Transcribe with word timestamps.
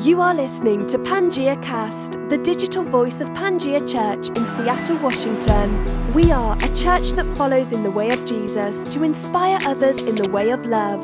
You 0.00 0.20
are 0.20 0.34
listening 0.34 0.86
to 0.88 0.98
Pangea 0.98 1.56
Cast, 1.62 2.18
the 2.28 2.36
digital 2.36 2.82
voice 2.82 3.22
of 3.22 3.30
Pangea 3.30 3.80
Church 3.80 4.28
in 4.28 4.44
Seattle, 4.56 4.98
Washington. 4.98 6.12
We 6.12 6.30
are 6.30 6.54
a 6.54 6.74
church 6.74 7.12
that 7.12 7.24
follows 7.34 7.72
in 7.72 7.82
the 7.82 7.90
way 7.90 8.10
of 8.10 8.22
Jesus 8.26 8.92
to 8.92 9.02
inspire 9.02 9.58
others 9.64 10.02
in 10.02 10.14
the 10.14 10.30
way 10.30 10.50
of 10.50 10.66
love. 10.66 11.00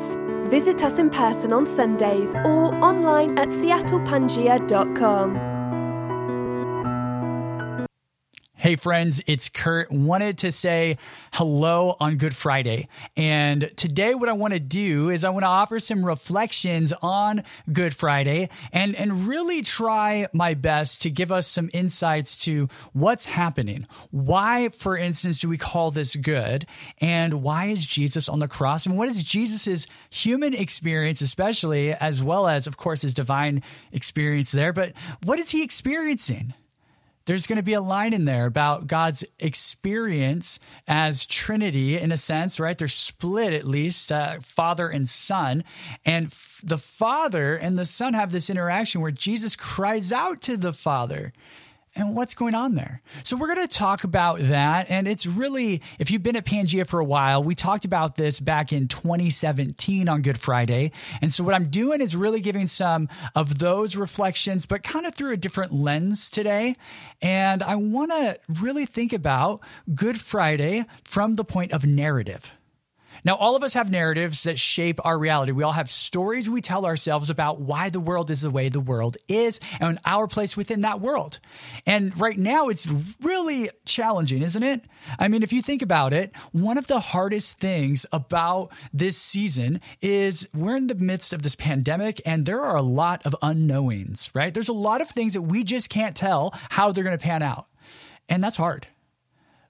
Visit 0.47 0.83
us 0.83 0.99
in 0.99 1.09
person 1.09 1.51
on 1.53 1.65
Sundays 1.65 2.35
or 2.35 2.75
online 2.85 3.35
at 3.39 3.47
seattlepangea.com. 3.47 5.52
Hey 8.63 8.77
friends, 8.77 9.21
it's 9.27 9.49
Kurt. 9.49 9.91
Wanted 9.91 10.37
to 10.37 10.51
say 10.53 10.95
hello 11.33 11.97
on 11.99 12.15
Good 12.15 12.33
Friday. 12.33 12.87
And 13.17 13.69
today 13.75 14.15
what 14.15 14.29
I 14.29 14.31
want 14.31 14.53
to 14.53 14.59
do 14.61 15.09
is 15.09 15.25
I 15.25 15.31
want 15.31 15.43
to 15.43 15.49
offer 15.49 15.81
some 15.81 16.05
reflections 16.05 16.93
on 17.01 17.43
Good 17.73 17.93
Friday 17.93 18.47
and 18.71 18.95
and 18.95 19.27
really 19.27 19.63
try 19.63 20.29
my 20.31 20.53
best 20.53 21.01
to 21.01 21.09
give 21.09 21.29
us 21.29 21.45
some 21.45 21.69
insights 21.73 22.37
to 22.45 22.69
what's 22.93 23.25
happening. 23.25 23.85
Why 24.11 24.69
for 24.69 24.95
instance 24.95 25.39
do 25.39 25.49
we 25.49 25.57
call 25.57 25.91
this 25.91 26.15
good? 26.15 26.65
And 27.01 27.43
why 27.43 27.65
is 27.65 27.85
Jesus 27.85 28.29
on 28.29 28.39
the 28.39 28.47
cross? 28.47 28.85
And 28.85 28.97
what 28.97 29.09
is 29.09 29.21
Jesus's 29.23 29.87
human 30.09 30.53
experience 30.53 31.19
especially 31.19 31.91
as 31.91 32.23
well 32.23 32.47
as 32.47 32.65
of 32.65 32.77
course 32.77 33.01
his 33.01 33.13
divine 33.13 33.61
experience 33.91 34.53
there, 34.53 34.71
but 34.71 34.93
what 35.21 35.37
is 35.37 35.51
he 35.51 35.63
experiencing? 35.63 36.53
There's 37.25 37.47
going 37.47 37.57
to 37.57 37.63
be 37.63 37.73
a 37.73 37.81
line 37.81 38.13
in 38.13 38.25
there 38.25 38.45
about 38.45 38.87
God's 38.87 39.23
experience 39.39 40.59
as 40.87 41.25
Trinity 41.25 41.97
in 41.97 42.11
a 42.11 42.17
sense, 42.17 42.59
right? 42.59 42.77
They're 42.77 42.87
split 42.87 43.53
at 43.53 43.65
least, 43.65 44.11
uh, 44.11 44.39
Father 44.41 44.89
and 44.89 45.07
Son. 45.07 45.63
And 46.05 46.27
f- 46.27 46.61
the 46.63 46.77
Father 46.77 47.55
and 47.55 47.79
the 47.79 47.85
Son 47.85 48.13
have 48.13 48.31
this 48.31 48.49
interaction 48.49 49.01
where 49.01 49.11
Jesus 49.11 49.55
cries 49.55 50.11
out 50.11 50.41
to 50.41 50.57
the 50.57 50.73
Father 50.73 51.33
and 51.95 52.15
what's 52.15 52.33
going 52.33 52.55
on 52.55 52.75
there. 52.75 53.01
So 53.23 53.35
we're 53.35 53.53
going 53.53 53.67
to 53.67 53.73
talk 53.73 54.03
about 54.03 54.39
that. 54.39 54.89
And 54.89 55.07
it's 55.07 55.25
really, 55.25 55.81
if 55.99 56.09
you've 56.09 56.23
been 56.23 56.35
at 56.35 56.45
Pangea 56.45 56.87
for 56.87 56.99
a 56.99 57.05
while, 57.05 57.43
we 57.43 57.55
talked 57.55 57.85
about 57.85 58.15
this 58.15 58.39
back 58.39 58.73
in 58.73 58.87
2017 58.87 60.09
on 60.09 60.21
Good 60.21 60.39
Friday. 60.39 60.91
And 61.21 61.31
so 61.31 61.43
what 61.43 61.53
I'm 61.53 61.69
doing 61.69 62.01
is 62.01 62.15
really 62.15 62.41
giving 62.41 62.67
some 62.67 63.09
of 63.35 63.59
those 63.59 63.95
reflections, 63.95 64.65
but 64.65 64.83
kind 64.83 65.05
of 65.05 65.13
through 65.15 65.33
a 65.33 65.37
different 65.37 65.73
lens 65.73 66.29
today. 66.29 66.75
And 67.21 67.61
I 67.61 67.75
want 67.75 68.11
to 68.11 68.39
really 68.49 68.85
think 68.85 69.13
about 69.13 69.61
Good 69.93 70.19
Friday 70.19 70.85
from 71.03 71.35
the 71.35 71.43
point 71.43 71.73
of 71.73 71.85
narrative. 71.85 72.53
Now, 73.25 73.35
all 73.35 73.55
of 73.55 73.63
us 73.63 73.73
have 73.73 73.89
narratives 73.89 74.43
that 74.43 74.59
shape 74.59 74.99
our 75.05 75.17
reality. 75.17 75.51
We 75.51 75.63
all 75.63 75.71
have 75.71 75.89
stories 75.89 76.49
we 76.49 76.61
tell 76.61 76.85
ourselves 76.85 77.29
about 77.29 77.61
why 77.61 77.89
the 77.89 77.99
world 77.99 78.29
is 78.31 78.41
the 78.41 78.49
way 78.49 78.69
the 78.69 78.79
world 78.79 79.17
is 79.27 79.59
and 79.79 79.99
our 80.05 80.27
place 80.27 80.57
within 80.57 80.81
that 80.81 80.99
world. 80.99 81.39
And 81.85 82.17
right 82.19 82.37
now, 82.37 82.67
it's 82.67 82.87
really 83.21 83.69
challenging, 83.85 84.41
isn't 84.41 84.63
it? 84.63 84.81
I 85.19 85.27
mean, 85.27 85.43
if 85.43 85.53
you 85.53 85.61
think 85.61 85.81
about 85.81 86.13
it, 86.13 86.35
one 86.51 86.77
of 86.77 86.87
the 86.87 86.99
hardest 86.99 87.59
things 87.59 88.05
about 88.11 88.71
this 88.93 89.17
season 89.17 89.81
is 90.01 90.47
we're 90.53 90.77
in 90.77 90.87
the 90.87 90.95
midst 90.95 91.33
of 91.33 91.43
this 91.43 91.55
pandemic 91.55 92.21
and 92.25 92.45
there 92.45 92.61
are 92.61 92.75
a 92.75 92.81
lot 92.81 93.25
of 93.25 93.35
unknowings, 93.41 94.29
right? 94.33 94.53
There's 94.53 94.69
a 94.69 94.73
lot 94.73 95.01
of 95.01 95.09
things 95.09 95.33
that 95.33 95.41
we 95.41 95.63
just 95.63 95.89
can't 95.89 96.15
tell 96.15 96.53
how 96.69 96.91
they're 96.91 97.03
going 97.03 97.17
to 97.17 97.23
pan 97.23 97.41
out. 97.41 97.67
And 98.29 98.43
that's 98.43 98.57
hard. 98.57 98.87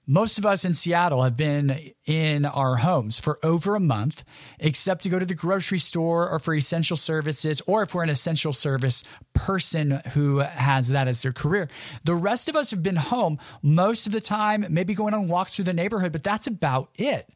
Most 0.06 0.38
of 0.38 0.44
us 0.44 0.66
in 0.66 0.74
Seattle 0.74 1.22
have 1.22 1.36
been 1.36 1.92
in 2.04 2.44
our 2.44 2.76
homes 2.76 3.18
for 3.18 3.38
over 3.42 3.74
a 3.74 3.80
month, 3.80 4.22
except 4.58 5.04
to 5.04 5.08
go 5.08 5.18
to 5.18 5.24
the 5.24 5.34
grocery 5.34 5.78
store 5.78 6.28
or 6.28 6.38
for 6.38 6.54
essential 6.54 6.98
services, 6.98 7.62
or 7.66 7.82
if 7.82 7.94
we're 7.94 8.02
an 8.02 8.10
essential 8.10 8.52
service 8.52 9.02
person 9.32 10.02
who 10.12 10.38
has 10.38 10.88
that 10.88 11.08
as 11.08 11.22
their 11.22 11.32
career. 11.32 11.68
The 12.04 12.14
rest 12.14 12.50
of 12.50 12.56
us 12.56 12.70
have 12.70 12.82
been 12.82 12.96
home 12.96 13.38
most 13.62 14.06
of 14.06 14.12
the 14.12 14.20
time, 14.20 14.66
maybe 14.68 14.94
going 14.94 15.14
on 15.14 15.26
walks 15.26 15.56
through 15.56 15.64
the 15.64 15.72
neighborhood, 15.72 16.12
but 16.12 16.22
that's 16.22 16.46
about 16.46 16.90
it. 16.96 17.26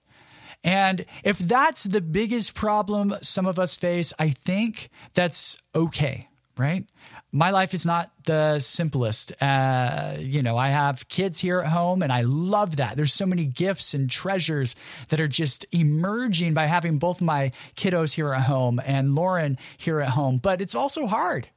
And 0.62 1.06
if 1.24 1.38
that's 1.38 1.84
the 1.84 2.00
biggest 2.02 2.54
problem 2.54 3.14
some 3.22 3.46
of 3.46 3.58
us 3.58 3.76
face, 3.76 4.12
I 4.18 4.30
think 4.30 4.90
that's 5.14 5.56
okay, 5.74 6.27
right? 6.58 6.84
my 7.30 7.50
life 7.50 7.74
is 7.74 7.84
not 7.84 8.10
the 8.24 8.58
simplest. 8.58 9.32
Uh, 9.42 10.16
you 10.19 10.42
know, 10.42 10.56
I 10.56 10.69
have 10.69 11.08
kids 11.08 11.41
here 11.41 11.60
at 11.60 11.66
home 11.66 12.02
and 12.02 12.12
I 12.12 12.22
love 12.22 12.76
that. 12.76 12.96
There's 12.96 13.12
so 13.12 13.26
many 13.26 13.44
gifts 13.44 13.92
and 13.92 14.10
treasures 14.10 14.74
that 15.08 15.20
are 15.20 15.28
just 15.28 15.66
emerging 15.72 16.54
by 16.54 16.66
having 16.66 16.98
both 16.98 17.20
my 17.20 17.52
kiddos 17.76 18.14
here 18.14 18.32
at 18.32 18.44
home 18.44 18.80
and 18.84 19.14
Lauren 19.14 19.58
here 19.76 20.00
at 20.00 20.10
home. 20.10 20.38
But 20.38 20.60
it's 20.60 20.74
also 20.74 21.06
hard. 21.06 21.48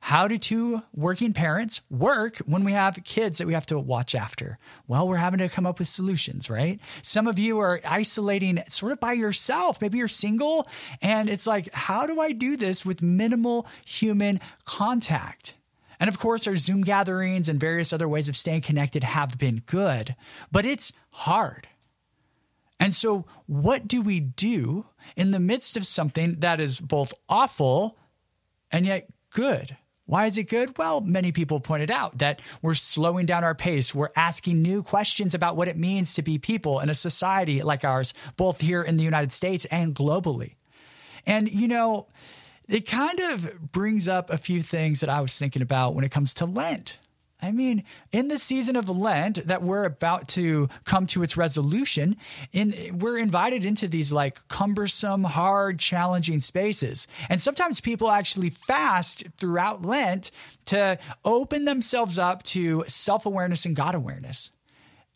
How 0.00 0.26
do 0.26 0.38
two 0.38 0.82
working 0.94 1.32
parents 1.34 1.82
work 1.90 2.38
when 2.38 2.64
we 2.64 2.72
have 2.72 2.98
kids 3.04 3.38
that 3.38 3.46
we 3.46 3.52
have 3.52 3.66
to 3.66 3.78
watch 3.78 4.14
after? 4.14 4.58
Well, 4.88 5.06
we're 5.06 5.16
having 5.16 5.38
to 5.38 5.48
come 5.48 5.66
up 5.66 5.78
with 5.78 5.88
solutions, 5.88 6.48
right? 6.48 6.80
Some 7.02 7.28
of 7.28 7.38
you 7.38 7.60
are 7.60 7.80
isolating 7.84 8.62
sort 8.66 8.92
of 8.92 9.00
by 9.00 9.12
yourself. 9.12 9.80
Maybe 9.80 9.98
you're 9.98 10.08
single 10.08 10.66
and 11.02 11.28
it's 11.28 11.46
like, 11.46 11.72
how 11.72 12.06
do 12.06 12.18
I 12.18 12.32
do 12.32 12.56
this 12.56 12.84
with 12.84 13.02
minimal 13.02 13.66
human 13.84 14.40
contact? 14.64 15.54
And 16.00 16.08
of 16.08 16.18
course, 16.18 16.46
our 16.46 16.56
Zoom 16.56 16.80
gatherings 16.80 17.48
and 17.50 17.60
various 17.60 17.92
other 17.92 18.08
ways 18.08 18.28
of 18.28 18.36
staying 18.36 18.62
connected 18.62 19.04
have 19.04 19.36
been 19.36 19.62
good, 19.66 20.16
but 20.50 20.64
it's 20.64 20.94
hard. 21.10 21.68
And 22.80 22.94
so, 22.94 23.26
what 23.44 23.86
do 23.86 24.00
we 24.00 24.18
do 24.20 24.86
in 25.14 25.32
the 25.32 25.40
midst 25.40 25.76
of 25.76 25.86
something 25.86 26.36
that 26.40 26.58
is 26.58 26.80
both 26.80 27.12
awful 27.28 27.98
and 28.72 28.86
yet 28.86 29.10
good? 29.28 29.76
Why 30.10 30.26
is 30.26 30.38
it 30.38 30.48
good? 30.48 30.76
Well, 30.76 31.00
many 31.00 31.30
people 31.30 31.60
pointed 31.60 31.88
out 31.88 32.18
that 32.18 32.42
we're 32.62 32.74
slowing 32.74 33.26
down 33.26 33.44
our 33.44 33.54
pace. 33.54 33.94
We're 33.94 34.10
asking 34.16 34.60
new 34.60 34.82
questions 34.82 35.36
about 35.36 35.56
what 35.56 35.68
it 35.68 35.76
means 35.76 36.14
to 36.14 36.22
be 36.22 36.36
people 36.36 36.80
in 36.80 36.90
a 36.90 36.96
society 36.96 37.62
like 37.62 37.84
ours, 37.84 38.12
both 38.36 38.60
here 38.60 38.82
in 38.82 38.96
the 38.96 39.04
United 39.04 39.32
States 39.32 39.66
and 39.66 39.94
globally. 39.94 40.54
And, 41.26 41.48
you 41.48 41.68
know, 41.68 42.08
it 42.68 42.88
kind 42.88 43.20
of 43.20 43.70
brings 43.70 44.08
up 44.08 44.30
a 44.30 44.36
few 44.36 44.62
things 44.62 44.98
that 44.98 45.10
I 45.10 45.20
was 45.20 45.38
thinking 45.38 45.62
about 45.62 45.94
when 45.94 46.04
it 46.04 46.10
comes 46.10 46.34
to 46.34 46.44
Lent. 46.44 46.98
I 47.42 47.52
mean, 47.52 47.84
in 48.12 48.28
the 48.28 48.38
season 48.38 48.76
of 48.76 48.88
Lent 48.88 49.46
that 49.46 49.62
we're 49.62 49.84
about 49.84 50.28
to 50.28 50.68
come 50.84 51.06
to 51.08 51.22
its 51.22 51.36
resolution, 51.36 52.16
in 52.52 52.98
we're 52.98 53.18
invited 53.18 53.64
into 53.64 53.88
these 53.88 54.12
like 54.12 54.46
cumbersome, 54.48 55.24
hard, 55.24 55.78
challenging 55.78 56.40
spaces. 56.40 57.08
And 57.28 57.40
sometimes 57.40 57.80
people 57.80 58.10
actually 58.10 58.50
fast 58.50 59.24
throughout 59.38 59.84
Lent 59.84 60.30
to 60.66 60.98
open 61.24 61.64
themselves 61.64 62.18
up 62.18 62.42
to 62.44 62.84
self-awareness 62.88 63.64
and 63.64 63.74
God 63.74 63.94
awareness. 63.94 64.52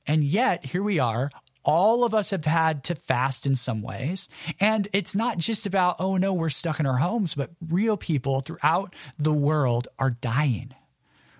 And 0.07 0.25
yet, 0.25 0.67
here 0.67 0.83
we 0.83 0.99
are, 0.99 1.31
all 1.65 2.05
of 2.05 2.15
us 2.15 2.31
have 2.31 2.45
had 2.45 2.85
to 2.85 2.95
fast 2.95 3.47
in 3.47 3.55
some 3.55 3.81
ways. 3.81 4.29
And 4.61 4.87
it's 4.93 5.15
not 5.15 5.39
just 5.39 5.65
about, 5.65 5.97
oh 5.99 6.17
no, 6.17 6.33
we're 6.35 6.51
stuck 6.51 6.79
in 6.79 6.87
our 6.87 6.99
homes, 6.99 7.35
but 7.35 7.51
real 7.69 7.97
people 7.97 8.41
throughout 8.41 8.95
the 9.19 9.33
world 9.33 9.89
are 9.99 10.11
dying. 10.11 10.75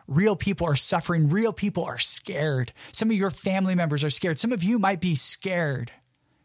Real 0.07 0.37
people 0.37 0.67
are 0.67 0.77
suffering. 0.77 1.29
Real 1.29 1.53
people 1.53 1.85
are 1.85 1.99
scared. 1.99 2.73
Some 2.93 3.11
of 3.11 3.17
your 3.17 3.31
family 3.31 3.75
members 3.75 4.05
are 4.05 4.11
scared. 4.11 4.39
Some 4.39 4.53
of 4.53 4.63
you 4.63 4.79
might 4.79 5.01
be 5.01 5.15
scared. 5.15 5.93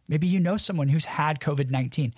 Maybe 0.07 0.27
you 0.27 0.39
know 0.39 0.57
someone 0.57 0.87
who's 0.89 1.05
had 1.05 1.39
COVID 1.39 1.69
19. 1.69 2.13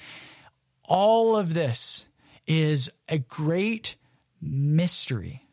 All 0.86 1.36
of 1.36 1.54
this 1.54 2.06
is 2.48 2.90
a 3.10 3.18
great 3.18 3.96
mystery 4.42 5.48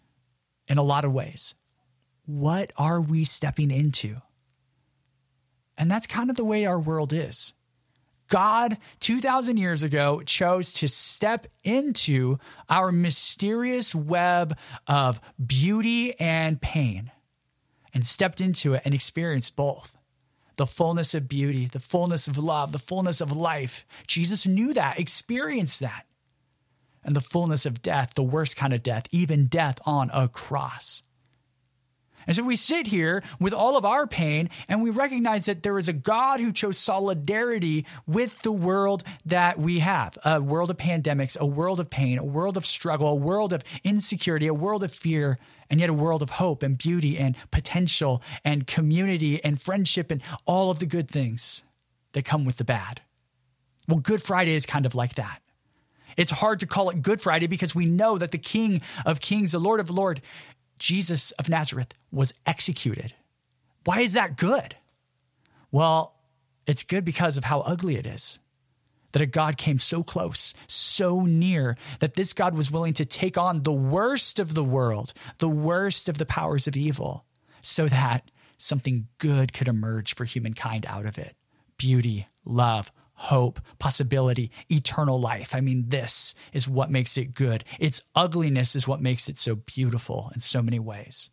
in 0.66 0.78
a 0.78 0.82
lot 0.82 1.04
of 1.04 1.12
ways. 1.12 1.54
What 2.26 2.72
are 2.76 3.00
we 3.00 3.24
stepping 3.24 3.70
into? 3.70 4.16
And 5.78 5.90
that's 5.90 6.06
kind 6.06 6.28
of 6.28 6.36
the 6.36 6.44
way 6.44 6.66
our 6.66 6.78
world 6.78 7.12
is. 7.12 7.54
God, 8.28 8.78
2,000 9.00 9.56
years 9.56 9.82
ago, 9.82 10.22
chose 10.24 10.72
to 10.74 10.88
step 10.88 11.46
into 11.64 12.38
our 12.68 12.92
mysterious 12.92 13.94
web 13.94 14.56
of 14.86 15.20
beauty 15.44 16.18
and 16.20 16.60
pain 16.60 17.10
and 17.94 18.06
stepped 18.06 18.40
into 18.40 18.74
it 18.74 18.82
and 18.84 18.94
experienced 18.94 19.56
both 19.56 19.96
the 20.56 20.66
fullness 20.66 21.14
of 21.14 21.28
beauty, 21.28 21.66
the 21.66 21.80
fullness 21.80 22.28
of 22.28 22.36
love, 22.36 22.72
the 22.72 22.78
fullness 22.78 23.20
of 23.20 23.32
life. 23.32 23.86
Jesus 24.06 24.46
knew 24.46 24.74
that, 24.74 24.98
experienced 24.98 25.80
that. 25.80 26.04
And 27.04 27.16
the 27.16 27.20
fullness 27.20 27.64
of 27.64 27.80
death, 27.80 28.12
the 28.14 28.22
worst 28.22 28.56
kind 28.56 28.72
of 28.72 28.82
death, 28.82 29.04
even 29.12 29.46
death 29.46 29.78
on 29.86 30.10
a 30.12 30.28
cross. 30.28 31.02
And 32.28 32.36
so 32.36 32.42
we 32.42 32.56
sit 32.56 32.86
here 32.86 33.22
with 33.40 33.54
all 33.54 33.78
of 33.78 33.86
our 33.86 34.06
pain 34.06 34.50
and 34.68 34.82
we 34.82 34.90
recognize 34.90 35.46
that 35.46 35.62
there 35.62 35.78
is 35.78 35.88
a 35.88 35.94
God 35.94 36.40
who 36.40 36.52
chose 36.52 36.76
solidarity 36.76 37.86
with 38.06 38.42
the 38.42 38.52
world 38.52 39.02
that 39.24 39.58
we 39.58 39.78
have 39.78 40.18
a 40.26 40.38
world 40.38 40.70
of 40.70 40.76
pandemics, 40.76 41.38
a 41.38 41.46
world 41.46 41.80
of 41.80 41.88
pain, 41.88 42.18
a 42.18 42.24
world 42.24 42.58
of 42.58 42.66
struggle, 42.66 43.08
a 43.08 43.14
world 43.14 43.54
of 43.54 43.64
insecurity, 43.82 44.46
a 44.46 44.52
world 44.52 44.84
of 44.84 44.92
fear, 44.92 45.38
and 45.70 45.80
yet 45.80 45.88
a 45.88 45.94
world 45.94 46.22
of 46.22 46.28
hope 46.28 46.62
and 46.62 46.76
beauty 46.76 47.18
and 47.18 47.34
potential 47.50 48.22
and 48.44 48.66
community 48.66 49.42
and 49.42 49.58
friendship 49.58 50.10
and 50.10 50.20
all 50.44 50.70
of 50.70 50.80
the 50.80 50.86
good 50.86 51.10
things 51.10 51.64
that 52.12 52.26
come 52.26 52.44
with 52.44 52.58
the 52.58 52.64
bad. 52.64 53.00
Well, 53.88 54.00
Good 54.00 54.22
Friday 54.22 54.54
is 54.54 54.66
kind 54.66 54.84
of 54.84 54.94
like 54.94 55.14
that. 55.14 55.40
It's 56.18 56.32
hard 56.32 56.60
to 56.60 56.66
call 56.66 56.90
it 56.90 57.00
Good 57.00 57.22
Friday 57.22 57.46
because 57.46 57.74
we 57.74 57.86
know 57.86 58.18
that 58.18 58.32
the 58.32 58.38
King 58.38 58.82
of 59.06 59.20
Kings, 59.20 59.52
the 59.52 59.58
Lord 59.58 59.80
of 59.80 59.88
Lord, 59.88 60.20
Jesus 60.78 61.30
of 61.32 61.48
Nazareth, 61.48 61.94
was 62.10 62.32
executed. 62.46 63.14
Why 63.84 64.00
is 64.00 64.12
that 64.14 64.36
good? 64.36 64.76
Well, 65.70 66.14
it's 66.66 66.82
good 66.82 67.04
because 67.04 67.36
of 67.36 67.44
how 67.44 67.60
ugly 67.60 67.96
it 67.96 68.06
is. 68.06 68.38
That 69.12 69.22
a 69.22 69.26
God 69.26 69.56
came 69.56 69.78
so 69.78 70.02
close, 70.02 70.52
so 70.66 71.22
near, 71.22 71.76
that 72.00 72.14
this 72.14 72.34
God 72.34 72.54
was 72.54 72.70
willing 72.70 72.92
to 72.94 73.06
take 73.06 73.38
on 73.38 73.62
the 73.62 73.72
worst 73.72 74.38
of 74.38 74.52
the 74.52 74.64
world, 74.64 75.14
the 75.38 75.48
worst 75.48 76.10
of 76.10 76.18
the 76.18 76.26
powers 76.26 76.66
of 76.66 76.76
evil, 76.76 77.24
so 77.62 77.88
that 77.88 78.30
something 78.58 79.08
good 79.16 79.54
could 79.54 79.68
emerge 79.68 80.14
for 80.14 80.24
humankind 80.24 80.84
out 80.86 81.06
of 81.06 81.16
it 81.18 81.34
beauty, 81.78 82.26
love, 82.44 82.90
hope, 83.18 83.60
possibility, 83.80 84.50
eternal 84.70 85.20
life. 85.20 85.52
I 85.52 85.60
mean, 85.60 85.86
this 85.88 86.36
is 86.52 86.68
what 86.68 86.88
makes 86.88 87.18
it 87.18 87.34
good. 87.34 87.64
Its 87.80 88.00
ugliness 88.14 88.76
is 88.76 88.86
what 88.86 89.02
makes 89.02 89.28
it 89.28 89.40
so 89.40 89.56
beautiful 89.56 90.30
in 90.34 90.40
so 90.40 90.62
many 90.62 90.78
ways. 90.78 91.30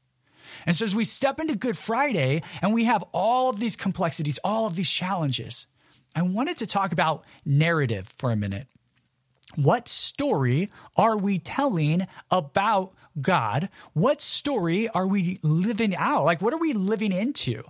And 0.66 0.76
so, 0.76 0.84
as 0.86 0.96
we 0.96 1.06
step 1.06 1.40
into 1.40 1.56
Good 1.56 1.78
Friday 1.78 2.42
and 2.62 2.74
we 2.74 2.86
have 2.86 3.04
all 3.14 3.52
of 3.52 3.60
these 3.60 3.76
complexities, 3.76 4.40
all 4.44 4.66
of 4.66 4.76
these 4.76 4.90
challenges, 4.90 5.68
I 6.16 6.24
wanted 6.24 6.58
to 6.58 6.66
talk 6.66 6.92
about 6.92 7.24
narrative 7.46 8.08
for 8.18 8.32
a 8.32 8.36
minute. 8.36 8.68
What 9.56 9.88
story 9.88 10.70
are 10.98 11.18
we 11.18 11.38
telling 11.38 12.08
about 12.32 12.94
God? 13.22 13.70
What 13.94 14.24
story 14.24 14.90
are 14.90 15.06
we 15.06 15.40
living 15.44 15.96
out? 15.96 16.26
Like, 16.26 16.42
what 16.42 16.54
are 16.54 16.60
we 16.60 16.74
living 16.74 17.12
into? 17.12 17.64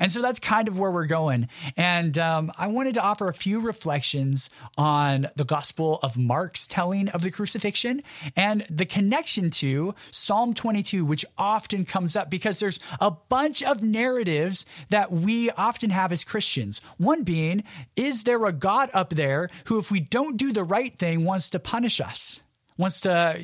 And 0.00 0.10
so 0.10 0.22
that's 0.22 0.38
kind 0.38 0.66
of 0.66 0.78
where 0.78 0.90
we're 0.90 1.06
going. 1.06 1.48
And 1.76 2.18
um, 2.18 2.50
I 2.58 2.66
wanted 2.66 2.94
to 2.94 3.02
offer 3.02 3.28
a 3.28 3.34
few 3.34 3.60
reflections 3.60 4.48
on 4.76 5.28
the 5.36 5.44
Gospel 5.44 6.00
of 6.02 6.18
Mark's 6.18 6.66
telling 6.66 7.08
of 7.10 7.20
the 7.22 7.30
crucifixion 7.30 8.02
and 8.34 8.66
the 8.70 8.86
connection 8.86 9.50
to 9.50 9.94
Psalm 10.10 10.54
22, 10.54 11.04
which 11.04 11.26
often 11.36 11.84
comes 11.84 12.16
up 12.16 12.30
because 12.30 12.58
there's 12.58 12.80
a 12.98 13.10
bunch 13.10 13.62
of 13.62 13.82
narratives 13.82 14.64
that 14.88 15.12
we 15.12 15.50
often 15.50 15.90
have 15.90 16.10
as 16.10 16.24
Christians. 16.24 16.80
One 16.96 17.22
being, 17.22 17.62
is 17.94 18.24
there 18.24 18.46
a 18.46 18.52
God 18.52 18.88
up 18.94 19.10
there 19.10 19.50
who, 19.66 19.78
if 19.78 19.90
we 19.90 20.00
don't 20.00 20.38
do 20.38 20.50
the 20.52 20.64
right 20.64 20.98
thing, 20.98 21.24
wants 21.24 21.50
to 21.50 21.58
punish 21.58 22.00
us? 22.00 22.40
Wants 22.80 23.00
to 23.02 23.12
uh, 23.12 23.38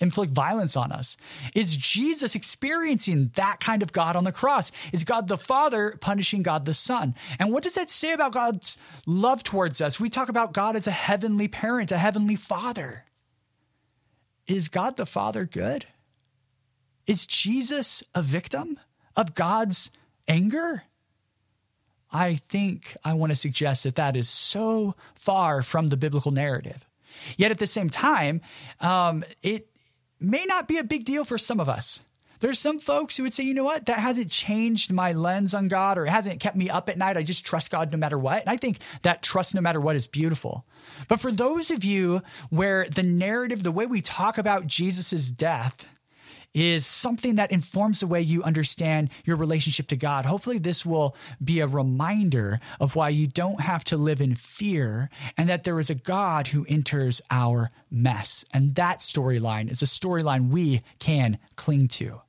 inflict 0.00 0.32
violence 0.32 0.76
on 0.76 0.90
us? 0.90 1.16
Is 1.54 1.76
Jesus 1.76 2.34
experiencing 2.34 3.30
that 3.34 3.60
kind 3.60 3.82
of 3.82 3.92
God 3.92 4.16
on 4.16 4.24
the 4.24 4.32
cross? 4.32 4.72
Is 4.92 5.04
God 5.04 5.28
the 5.28 5.38
Father 5.38 5.96
punishing 6.00 6.42
God 6.42 6.64
the 6.64 6.74
Son? 6.74 7.14
And 7.38 7.52
what 7.52 7.62
does 7.62 7.74
that 7.74 7.90
say 7.90 8.12
about 8.12 8.32
God's 8.32 8.78
love 9.06 9.44
towards 9.44 9.80
us? 9.80 10.00
We 10.00 10.10
talk 10.10 10.28
about 10.28 10.52
God 10.52 10.74
as 10.74 10.86
a 10.86 10.92
heavenly 10.92 11.46
parent, 11.46 11.92
a 11.92 11.98
heavenly 11.98 12.36
father. 12.36 13.04
Is 14.46 14.68
God 14.68 14.96
the 14.96 15.06
Father 15.06 15.44
good? 15.44 15.84
Is 17.06 17.26
Jesus 17.26 18.02
a 18.14 18.22
victim 18.22 18.78
of 19.16 19.34
God's 19.34 19.90
anger? 20.26 20.82
I 22.10 22.36
think 22.48 22.96
I 23.04 23.14
want 23.14 23.30
to 23.30 23.36
suggest 23.36 23.84
that 23.84 23.96
that 23.96 24.16
is 24.16 24.28
so 24.28 24.94
far 25.14 25.62
from 25.62 25.88
the 25.88 25.96
biblical 25.96 26.32
narrative. 26.32 26.86
Yet 27.36 27.50
at 27.50 27.58
the 27.58 27.66
same 27.66 27.90
time, 27.90 28.40
um, 28.80 29.24
it 29.42 29.68
may 30.20 30.44
not 30.44 30.68
be 30.68 30.78
a 30.78 30.84
big 30.84 31.04
deal 31.04 31.24
for 31.24 31.38
some 31.38 31.60
of 31.60 31.68
us. 31.68 32.00
There's 32.40 32.58
some 32.58 32.78
folks 32.78 33.16
who 33.16 33.24
would 33.24 33.34
say, 33.34 33.44
you 33.44 33.54
know 33.54 33.64
what, 33.64 33.86
that 33.86 33.98
hasn't 33.98 34.30
changed 34.30 34.92
my 34.92 35.12
lens 35.12 35.54
on 35.54 35.66
God 35.66 35.98
or 35.98 36.06
it 36.06 36.10
hasn't 36.10 36.40
kept 36.40 36.56
me 36.56 36.70
up 36.70 36.88
at 36.88 36.96
night. 36.96 37.16
I 37.16 37.22
just 37.22 37.44
trust 37.44 37.72
God 37.72 37.90
no 37.90 37.98
matter 37.98 38.18
what. 38.18 38.42
And 38.42 38.50
I 38.50 38.56
think 38.56 38.78
that 39.02 39.22
trust 39.22 39.54
no 39.54 39.60
matter 39.60 39.80
what 39.80 39.96
is 39.96 40.06
beautiful. 40.06 40.64
But 41.08 41.20
for 41.20 41.32
those 41.32 41.70
of 41.70 41.84
you 41.84 42.22
where 42.50 42.88
the 42.88 43.02
narrative, 43.02 43.64
the 43.64 43.72
way 43.72 43.86
we 43.86 44.00
talk 44.00 44.38
about 44.38 44.68
Jesus' 44.68 45.30
death, 45.30 45.86
is 46.54 46.86
something 46.86 47.36
that 47.36 47.52
informs 47.52 48.00
the 48.00 48.06
way 48.06 48.20
you 48.20 48.42
understand 48.42 49.10
your 49.24 49.36
relationship 49.36 49.86
to 49.88 49.96
God. 49.96 50.26
Hopefully, 50.26 50.58
this 50.58 50.84
will 50.84 51.16
be 51.42 51.60
a 51.60 51.66
reminder 51.66 52.58
of 52.80 52.96
why 52.96 53.10
you 53.10 53.26
don't 53.26 53.60
have 53.60 53.84
to 53.84 53.96
live 53.96 54.20
in 54.20 54.34
fear 54.34 55.10
and 55.36 55.48
that 55.48 55.64
there 55.64 55.78
is 55.78 55.90
a 55.90 55.94
God 55.94 56.48
who 56.48 56.66
enters 56.68 57.20
our 57.30 57.70
mess. 57.90 58.44
And 58.52 58.74
that 58.76 58.98
storyline 58.98 59.70
is 59.70 59.82
a 59.82 59.86
storyline 59.86 60.50
we 60.50 60.82
can 60.98 61.38
cling 61.56 61.88
to. 61.88 62.20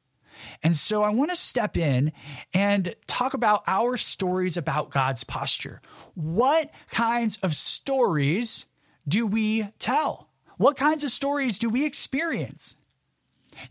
And 0.63 0.75
so 0.75 1.04
I 1.04 1.10
want 1.10 1.31
to 1.31 1.36
step 1.36 1.77
in 1.77 2.12
and 2.54 2.95
talk 3.07 3.33
about 3.33 3.63
our 3.68 3.98
stories 3.98 4.57
about 4.57 4.89
God's 4.89 5.24
posture. 5.24 5.81
What 6.16 6.74
kinds 6.89 7.38
of 7.38 7.56
stories 7.56 8.66
do 9.07 9.25
we 9.25 9.68
tell? 9.80 10.30
What 10.57 10.77
kinds 10.77 11.04
of 11.04 11.12
stories 11.12 11.57
do 11.57 11.69
we 11.69 11.86
experience? 11.86 12.75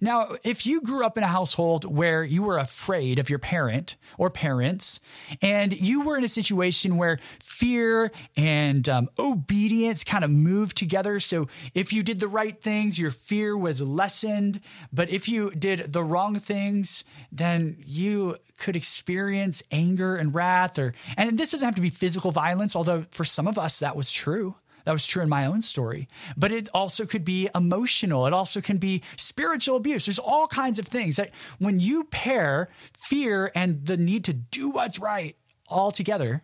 Now, 0.00 0.36
if 0.44 0.66
you 0.66 0.80
grew 0.80 1.04
up 1.04 1.16
in 1.16 1.24
a 1.24 1.28
household 1.28 1.84
where 1.84 2.24
you 2.24 2.42
were 2.42 2.58
afraid 2.58 3.18
of 3.18 3.30
your 3.30 3.38
parent 3.38 3.96
or 4.16 4.30
parents, 4.30 5.00
and 5.42 5.72
you 5.72 6.02
were 6.02 6.16
in 6.16 6.24
a 6.24 6.28
situation 6.28 6.96
where 6.96 7.18
fear 7.40 8.12
and 8.36 8.88
um, 8.88 9.08
obedience 9.18 10.04
kind 10.04 10.24
of 10.24 10.30
moved 10.30 10.76
together, 10.76 11.20
so 11.20 11.48
if 11.74 11.92
you 11.92 12.02
did 12.02 12.20
the 12.20 12.28
right 12.28 12.60
things, 12.60 12.98
your 12.98 13.10
fear 13.10 13.56
was 13.56 13.82
lessened, 13.82 14.60
but 14.92 15.10
if 15.10 15.28
you 15.28 15.50
did 15.50 15.92
the 15.92 16.02
wrong 16.02 16.38
things, 16.38 17.04
then 17.32 17.76
you 17.86 18.36
could 18.58 18.76
experience 18.76 19.62
anger 19.70 20.16
and 20.16 20.34
wrath 20.34 20.78
or 20.78 20.92
and 21.16 21.38
this 21.38 21.52
doesn't 21.52 21.64
have 21.64 21.76
to 21.76 21.80
be 21.80 21.90
physical 21.90 22.32
violence 22.32 22.74
although 22.74 23.04
for 23.10 23.24
some 23.24 23.46
of 23.46 23.56
us 23.56 23.78
that 23.78 23.94
was 23.94 24.10
true 24.10 24.56
that 24.88 24.92
was 24.92 25.04
true 25.04 25.22
in 25.22 25.28
my 25.28 25.44
own 25.44 25.60
story. 25.60 26.08
But 26.34 26.50
it 26.50 26.70
also 26.72 27.04
could 27.04 27.22
be 27.22 27.50
emotional. 27.54 28.24
It 28.24 28.32
also 28.32 28.62
can 28.62 28.78
be 28.78 29.02
spiritual 29.18 29.76
abuse. 29.76 30.06
There's 30.06 30.18
all 30.18 30.46
kinds 30.46 30.78
of 30.78 30.86
things 30.86 31.16
that 31.16 31.32
when 31.58 31.78
you 31.78 32.04
pair 32.04 32.70
fear 32.96 33.52
and 33.54 33.84
the 33.84 33.98
need 33.98 34.24
to 34.24 34.32
do 34.32 34.70
what's 34.70 34.98
right 34.98 35.36
all 35.66 35.92
together, 35.92 36.42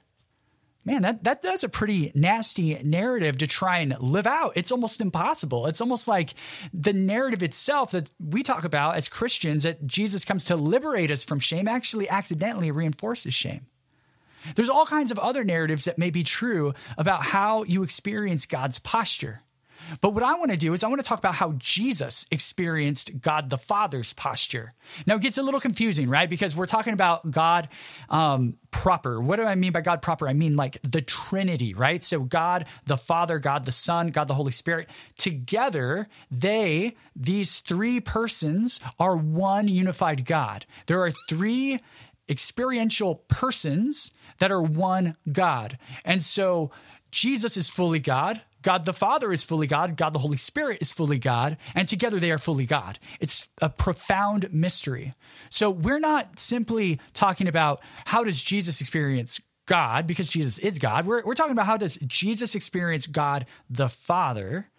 man, 0.84 1.00
that, 1.00 1.24
that 1.24 1.40
that's 1.40 1.64
a 1.64 1.70
pretty 1.70 2.12
nasty 2.14 2.74
narrative 2.84 3.38
to 3.38 3.46
try 3.46 3.78
and 3.78 3.98
live 3.98 4.26
out. 4.26 4.52
It's 4.56 4.70
almost 4.70 5.00
impossible. 5.00 5.64
It's 5.64 5.80
almost 5.80 6.06
like 6.06 6.34
the 6.74 6.92
narrative 6.92 7.42
itself 7.42 7.92
that 7.92 8.10
we 8.20 8.42
talk 8.42 8.64
about 8.64 8.96
as 8.96 9.08
Christians 9.08 9.62
that 9.62 9.86
Jesus 9.86 10.26
comes 10.26 10.44
to 10.44 10.56
liberate 10.56 11.10
us 11.10 11.24
from 11.24 11.40
shame 11.40 11.66
actually 11.66 12.10
accidentally 12.10 12.70
reinforces 12.70 13.32
shame. 13.32 13.64
There's 14.54 14.70
all 14.70 14.86
kinds 14.86 15.10
of 15.10 15.18
other 15.18 15.44
narratives 15.44 15.84
that 15.84 15.98
may 15.98 16.10
be 16.10 16.24
true 16.24 16.74
about 16.98 17.22
how 17.22 17.64
you 17.64 17.82
experience 17.82 18.46
God's 18.46 18.78
posture. 18.78 19.42
But 20.00 20.10
what 20.10 20.22
I 20.22 20.34
want 20.36 20.50
to 20.50 20.56
do 20.56 20.72
is 20.72 20.82
I 20.82 20.88
want 20.88 21.00
to 21.00 21.08
talk 21.08 21.18
about 21.18 21.34
how 21.34 21.52
Jesus 21.58 22.26
experienced 22.30 23.20
God 23.20 23.50
the 23.50 23.58
Father's 23.58 24.12
posture. 24.12 24.74
Now 25.06 25.16
it 25.16 25.22
gets 25.22 25.38
a 25.38 25.42
little 25.42 25.60
confusing, 25.60 26.08
right? 26.08 26.28
Because 26.28 26.56
we're 26.56 26.66
talking 26.66 26.92
about 26.92 27.30
God 27.30 27.68
um, 28.08 28.56
proper. 28.70 29.20
What 29.20 29.36
do 29.36 29.44
I 29.44 29.54
mean 29.54 29.72
by 29.72 29.80
God 29.80 30.02
proper? 30.02 30.28
I 30.28 30.32
mean 30.32 30.56
like 30.56 30.78
the 30.82 31.02
Trinity, 31.02 31.74
right? 31.74 32.02
So 32.02 32.20
God 32.20 32.66
the 32.86 32.96
Father, 32.96 33.38
God 33.38 33.64
the 33.64 33.72
Son, 33.72 34.08
God 34.08 34.28
the 34.28 34.34
Holy 34.34 34.52
Spirit, 34.52 34.88
together, 35.16 36.08
they, 36.30 36.96
these 37.14 37.60
three 37.60 38.00
persons, 38.00 38.80
are 38.98 39.16
one 39.16 39.68
unified 39.68 40.24
God. 40.24 40.66
There 40.86 41.02
are 41.02 41.12
three 41.28 41.80
experiential 42.28 43.16
persons 43.28 44.10
that 44.38 44.52
are 44.52 44.62
one 44.62 45.16
God. 45.30 45.78
And 46.04 46.22
so 46.22 46.70
Jesus 47.10 47.56
is 47.56 47.68
fully 47.68 48.00
God. 48.00 48.40
God 48.62 48.86
the 48.86 48.92
Father 48.92 49.32
is 49.32 49.44
fully 49.44 49.66
God. 49.66 49.96
God 49.96 50.12
the 50.12 50.18
Holy 50.18 50.38
Spirit 50.38 50.78
is 50.80 50.90
fully 50.90 51.18
God. 51.18 51.58
And 51.74 51.86
together 51.86 52.18
they 52.18 52.30
are 52.30 52.38
fully 52.38 52.66
God. 52.66 52.98
It's 53.20 53.48
a 53.60 53.68
profound 53.68 54.52
mystery. 54.52 55.14
So 55.50 55.70
we're 55.70 56.00
not 56.00 56.40
simply 56.40 56.98
talking 57.12 57.46
about 57.46 57.82
how 58.06 58.24
does 58.24 58.40
Jesus 58.40 58.80
experience 58.80 59.40
God 59.66 60.06
because 60.06 60.28
Jesus 60.28 60.58
is 60.58 60.78
God. 60.78 61.06
We're, 61.06 61.24
we're 61.24 61.34
talking 61.34 61.52
about 61.52 61.66
how 61.66 61.76
does 61.76 61.96
Jesus 62.06 62.54
experience 62.54 63.06
God 63.06 63.46
the 63.70 63.88
Father 63.88 64.70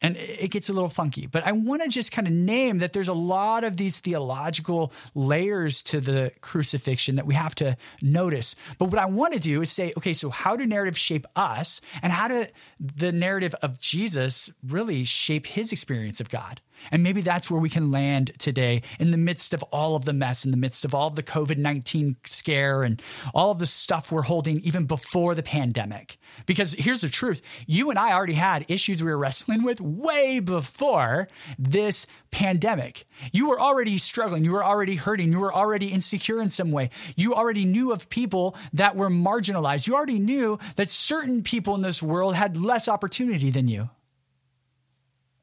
and 0.00 0.16
it 0.16 0.50
gets 0.50 0.68
a 0.68 0.72
little 0.72 0.88
funky. 0.88 1.26
But 1.26 1.46
I 1.46 1.52
want 1.52 1.82
to 1.82 1.88
just 1.88 2.12
kind 2.12 2.26
of 2.26 2.32
name 2.32 2.78
that 2.78 2.92
there's 2.92 3.08
a 3.08 3.14
lot 3.14 3.64
of 3.64 3.76
these 3.76 4.00
theological 4.00 4.92
layers 5.14 5.82
to 5.84 6.00
the 6.00 6.32
crucifixion 6.40 7.16
that 7.16 7.26
we 7.26 7.34
have 7.34 7.54
to 7.56 7.76
notice. 8.00 8.54
But 8.78 8.86
what 8.86 8.98
I 8.98 9.06
want 9.06 9.34
to 9.34 9.40
do 9.40 9.60
is 9.60 9.70
say, 9.70 9.92
okay, 9.96 10.14
so 10.14 10.30
how 10.30 10.56
do 10.56 10.66
narratives 10.66 10.98
shape 10.98 11.26
us, 11.34 11.80
and 12.02 12.12
how 12.12 12.28
do 12.28 12.46
the 12.80 13.12
narrative 13.12 13.54
of 13.62 13.80
Jesus 13.80 14.50
really 14.66 15.04
shape 15.04 15.46
his 15.46 15.72
experience 15.72 16.20
of 16.20 16.28
God? 16.28 16.60
And 16.90 17.02
maybe 17.02 17.20
that's 17.20 17.50
where 17.50 17.60
we 17.60 17.68
can 17.68 17.90
land 17.90 18.32
today 18.38 18.82
in 18.98 19.10
the 19.10 19.16
midst 19.16 19.54
of 19.54 19.62
all 19.64 19.96
of 19.96 20.04
the 20.04 20.12
mess, 20.12 20.44
in 20.44 20.50
the 20.50 20.56
midst 20.56 20.84
of 20.84 20.94
all 20.94 21.08
of 21.08 21.14
the 21.14 21.22
COVID 21.22 21.58
19 21.58 22.16
scare 22.24 22.82
and 22.82 23.02
all 23.34 23.50
of 23.50 23.58
the 23.58 23.66
stuff 23.66 24.10
we're 24.10 24.22
holding 24.22 24.60
even 24.60 24.86
before 24.86 25.34
the 25.34 25.42
pandemic. 25.42 26.18
Because 26.46 26.74
here's 26.74 27.02
the 27.02 27.08
truth 27.08 27.42
you 27.66 27.90
and 27.90 27.98
I 27.98 28.12
already 28.12 28.34
had 28.34 28.64
issues 28.68 29.02
we 29.02 29.10
were 29.10 29.18
wrestling 29.18 29.62
with 29.62 29.80
way 29.80 30.40
before 30.40 31.28
this 31.58 32.06
pandemic. 32.30 33.06
You 33.32 33.48
were 33.48 33.60
already 33.60 33.98
struggling, 33.98 34.44
you 34.44 34.52
were 34.52 34.64
already 34.64 34.96
hurting, 34.96 35.32
you 35.32 35.40
were 35.40 35.54
already 35.54 35.88
insecure 35.88 36.40
in 36.40 36.50
some 36.50 36.72
way. 36.72 36.90
You 37.16 37.34
already 37.34 37.64
knew 37.64 37.92
of 37.92 38.08
people 38.08 38.56
that 38.72 38.96
were 38.96 39.10
marginalized. 39.10 39.86
You 39.86 39.94
already 39.94 40.18
knew 40.18 40.58
that 40.76 40.90
certain 40.90 41.42
people 41.42 41.74
in 41.74 41.82
this 41.82 42.02
world 42.02 42.34
had 42.34 42.56
less 42.56 42.88
opportunity 42.88 43.50
than 43.50 43.68
you. 43.68 43.90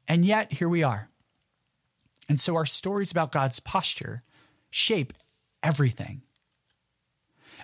And 0.08 0.24
yet, 0.24 0.52
here 0.52 0.68
we 0.68 0.82
are. 0.82 1.08
And 2.28 2.38
so, 2.40 2.56
our 2.56 2.66
stories 2.66 3.10
about 3.10 3.32
God's 3.32 3.60
posture 3.60 4.22
shape 4.70 5.12
everything. 5.62 6.22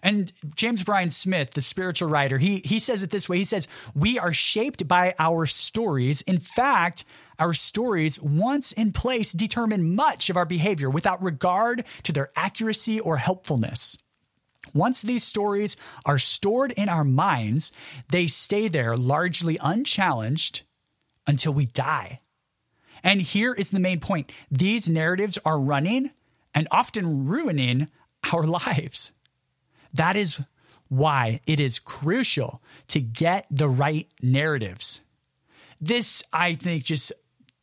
And 0.02 0.32
James 0.56 0.82
Bryan 0.82 1.10
Smith, 1.10 1.52
the 1.52 1.62
spiritual 1.62 2.08
writer, 2.08 2.38
he, 2.38 2.60
he 2.64 2.80
says 2.80 3.02
it 3.02 3.10
this 3.10 3.28
way 3.28 3.38
He 3.38 3.44
says, 3.44 3.68
We 3.94 4.18
are 4.18 4.32
shaped 4.32 4.88
by 4.88 5.14
our 5.18 5.46
stories. 5.46 6.22
In 6.22 6.38
fact, 6.38 7.04
our 7.38 7.52
stories, 7.52 8.20
once 8.20 8.72
in 8.72 8.92
place, 8.92 9.32
determine 9.32 9.94
much 9.94 10.28
of 10.28 10.36
our 10.36 10.44
behavior 10.44 10.90
without 10.90 11.22
regard 11.22 11.84
to 12.02 12.12
their 12.12 12.30
accuracy 12.36 12.98
or 12.98 13.16
helpfulness. 13.16 13.96
Once 14.74 15.02
these 15.02 15.24
stories 15.24 15.76
are 16.04 16.18
stored 16.18 16.72
in 16.72 16.88
our 16.88 17.04
minds, 17.04 17.72
they 18.10 18.26
stay 18.26 18.68
there 18.68 18.96
largely 18.96 19.58
unchallenged 19.60 20.62
until 21.26 21.52
we 21.52 21.66
die. 21.66 22.20
And 23.04 23.20
here 23.20 23.52
is 23.52 23.70
the 23.70 23.80
main 23.80 24.00
point 24.00 24.32
these 24.50 24.88
narratives 24.88 25.38
are 25.44 25.58
running 25.58 26.10
and 26.54 26.68
often 26.70 27.26
ruining 27.26 27.88
our 28.32 28.46
lives. 28.46 29.12
That 29.94 30.16
is 30.16 30.40
why 30.88 31.40
it 31.46 31.58
is 31.58 31.78
crucial 31.78 32.62
to 32.88 33.00
get 33.00 33.46
the 33.50 33.68
right 33.68 34.08
narratives. 34.20 35.00
This, 35.80 36.22
I 36.32 36.54
think, 36.54 36.84
just 36.84 37.12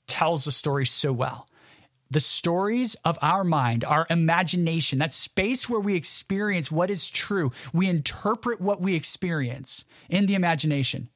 tells 0.08 0.46
the 0.46 0.52
story 0.52 0.86
so 0.86 1.14
well. 1.14 1.48
The 2.12 2.20
stories 2.20 2.96
of 3.06 3.20
our 3.22 3.44
mind, 3.44 3.84
our 3.86 4.08
imagination, 4.10 4.98
that 4.98 5.14
space 5.14 5.70
where 5.70 5.80
we 5.80 5.94
experience 5.94 6.72
what 6.72 6.90
is 6.90 7.08
true, 7.08 7.52
we 7.72 7.88
interpret 7.88 8.60
what 8.60 8.82
we 8.82 8.96
experience 8.96 9.86
in 10.10 10.26
the 10.26 10.34
imagination. 10.34 11.10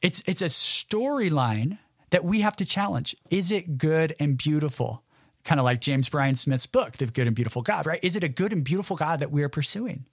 It's, 0.00 0.22
it's 0.26 0.42
a 0.42 0.46
storyline 0.46 1.78
that 2.10 2.24
we 2.24 2.40
have 2.40 2.56
to 2.56 2.64
challenge. 2.64 3.16
Is 3.30 3.50
it 3.50 3.78
good 3.78 4.14
and 4.18 4.36
beautiful? 4.36 5.02
Kind 5.44 5.58
of 5.58 5.64
like 5.64 5.80
James 5.80 6.08
Bryan 6.08 6.34
Smith's 6.34 6.66
book, 6.66 6.98
The 6.98 7.06
Good 7.06 7.26
and 7.26 7.34
Beautiful 7.34 7.62
God, 7.62 7.86
right? 7.86 8.00
Is 8.02 8.14
it 8.14 8.24
a 8.24 8.28
good 8.28 8.52
and 8.52 8.62
beautiful 8.62 8.96
God 8.96 9.20
that 9.20 9.30
we 9.30 9.42
are 9.42 9.48
pursuing? 9.48 10.04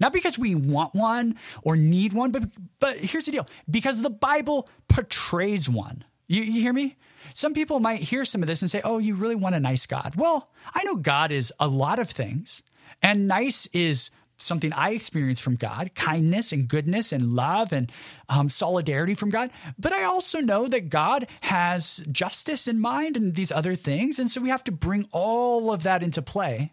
Not 0.00 0.12
because 0.12 0.38
we 0.38 0.54
want 0.54 0.94
one 0.94 1.36
or 1.62 1.76
need 1.76 2.12
one, 2.12 2.30
but 2.30 2.44
but 2.78 2.96
here's 2.96 3.26
the 3.26 3.32
deal: 3.32 3.48
because 3.70 4.00
the 4.00 4.10
Bible 4.10 4.68
portrays 4.88 5.68
one. 5.68 6.04
You, 6.28 6.42
you 6.42 6.60
hear 6.62 6.72
me? 6.72 6.96
Some 7.34 7.52
people 7.52 7.80
might 7.80 8.00
hear 8.00 8.24
some 8.24 8.42
of 8.42 8.48
this 8.48 8.62
and 8.62 8.70
say, 8.70 8.80
"Oh, 8.84 8.98
you 8.98 9.14
really 9.14 9.34
want 9.34 9.54
a 9.54 9.60
nice 9.60 9.86
God?" 9.86 10.14
Well, 10.16 10.50
I 10.74 10.84
know 10.84 10.96
God 10.96 11.30
is 11.30 11.52
a 11.60 11.68
lot 11.68 11.98
of 11.98 12.08
things, 12.08 12.62
and 13.02 13.28
nice 13.28 13.66
is 13.72 14.10
something 14.42 14.72
I 14.72 14.90
experience 14.90 15.40
from 15.40 15.56
God 15.56 15.94
kindness 15.94 16.52
and 16.52 16.68
goodness 16.68 17.12
and 17.12 17.32
love 17.32 17.72
and 17.72 17.90
um, 18.28 18.48
solidarity 18.48 19.14
from 19.14 19.30
God. 19.30 19.50
But 19.78 19.92
I 19.92 20.04
also 20.04 20.40
know 20.40 20.68
that 20.68 20.88
God 20.88 21.26
has 21.40 22.02
justice 22.10 22.68
in 22.68 22.80
mind 22.80 23.16
and 23.16 23.34
these 23.34 23.52
other 23.52 23.76
things. 23.76 24.18
And 24.18 24.30
so 24.30 24.40
we 24.40 24.48
have 24.48 24.64
to 24.64 24.72
bring 24.72 25.08
all 25.12 25.72
of 25.72 25.84
that 25.84 26.02
into 26.02 26.22
play. 26.22 26.72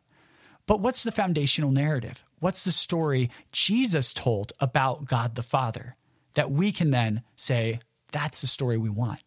But 0.65 0.81
what's 0.81 1.03
the 1.03 1.11
foundational 1.11 1.71
narrative? 1.71 2.23
What's 2.39 2.63
the 2.63 2.71
story 2.71 3.31
Jesus 3.51 4.13
told 4.13 4.53
about 4.59 5.05
God 5.05 5.35
the 5.35 5.43
Father 5.43 5.95
that 6.35 6.51
we 6.51 6.71
can 6.71 6.91
then 6.91 7.23
say, 7.35 7.79
that's 8.11 8.41
the 8.41 8.47
story 8.47 8.77
we 8.77 8.89
want? 8.89 9.21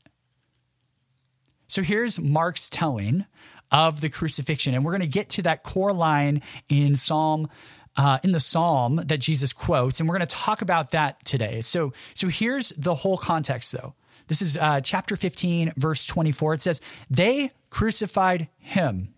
So 1.68 1.82
here's 1.82 2.20
Mark's 2.20 2.68
telling 2.68 3.24
of 3.72 4.00
the 4.00 4.10
crucifixion. 4.10 4.74
And 4.74 4.84
we're 4.84 4.92
going 4.92 5.00
to 5.00 5.06
get 5.06 5.30
to 5.30 5.42
that 5.42 5.62
core 5.62 5.92
line 5.92 6.42
in 6.68 6.94
Psalm. 6.94 7.48
Uh, 7.94 8.18
in 8.22 8.32
the 8.32 8.40
psalm 8.40 9.02
that 9.04 9.18
Jesus 9.18 9.52
quotes, 9.52 10.00
and 10.00 10.08
we're 10.08 10.16
going 10.16 10.26
to 10.26 10.34
talk 10.34 10.62
about 10.62 10.92
that 10.92 11.22
today. 11.26 11.60
So, 11.60 11.92
so 12.14 12.28
here's 12.28 12.70
the 12.70 12.94
whole 12.94 13.18
context, 13.18 13.70
though. 13.70 13.92
This 14.28 14.40
is 14.40 14.56
uh, 14.56 14.80
chapter 14.80 15.14
15, 15.14 15.74
verse 15.76 16.06
24. 16.06 16.54
It 16.54 16.62
says, 16.62 16.80
They 17.10 17.50
crucified 17.68 18.48
him. 18.56 19.12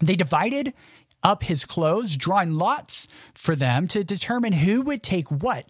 They 0.00 0.16
divided 0.16 0.74
up 1.22 1.44
his 1.44 1.64
clothes, 1.64 2.16
drawing 2.16 2.54
lots 2.54 3.06
for 3.34 3.54
them 3.54 3.86
to 3.88 4.02
determine 4.02 4.52
who 4.52 4.82
would 4.82 5.02
take 5.02 5.28
what. 5.28 5.66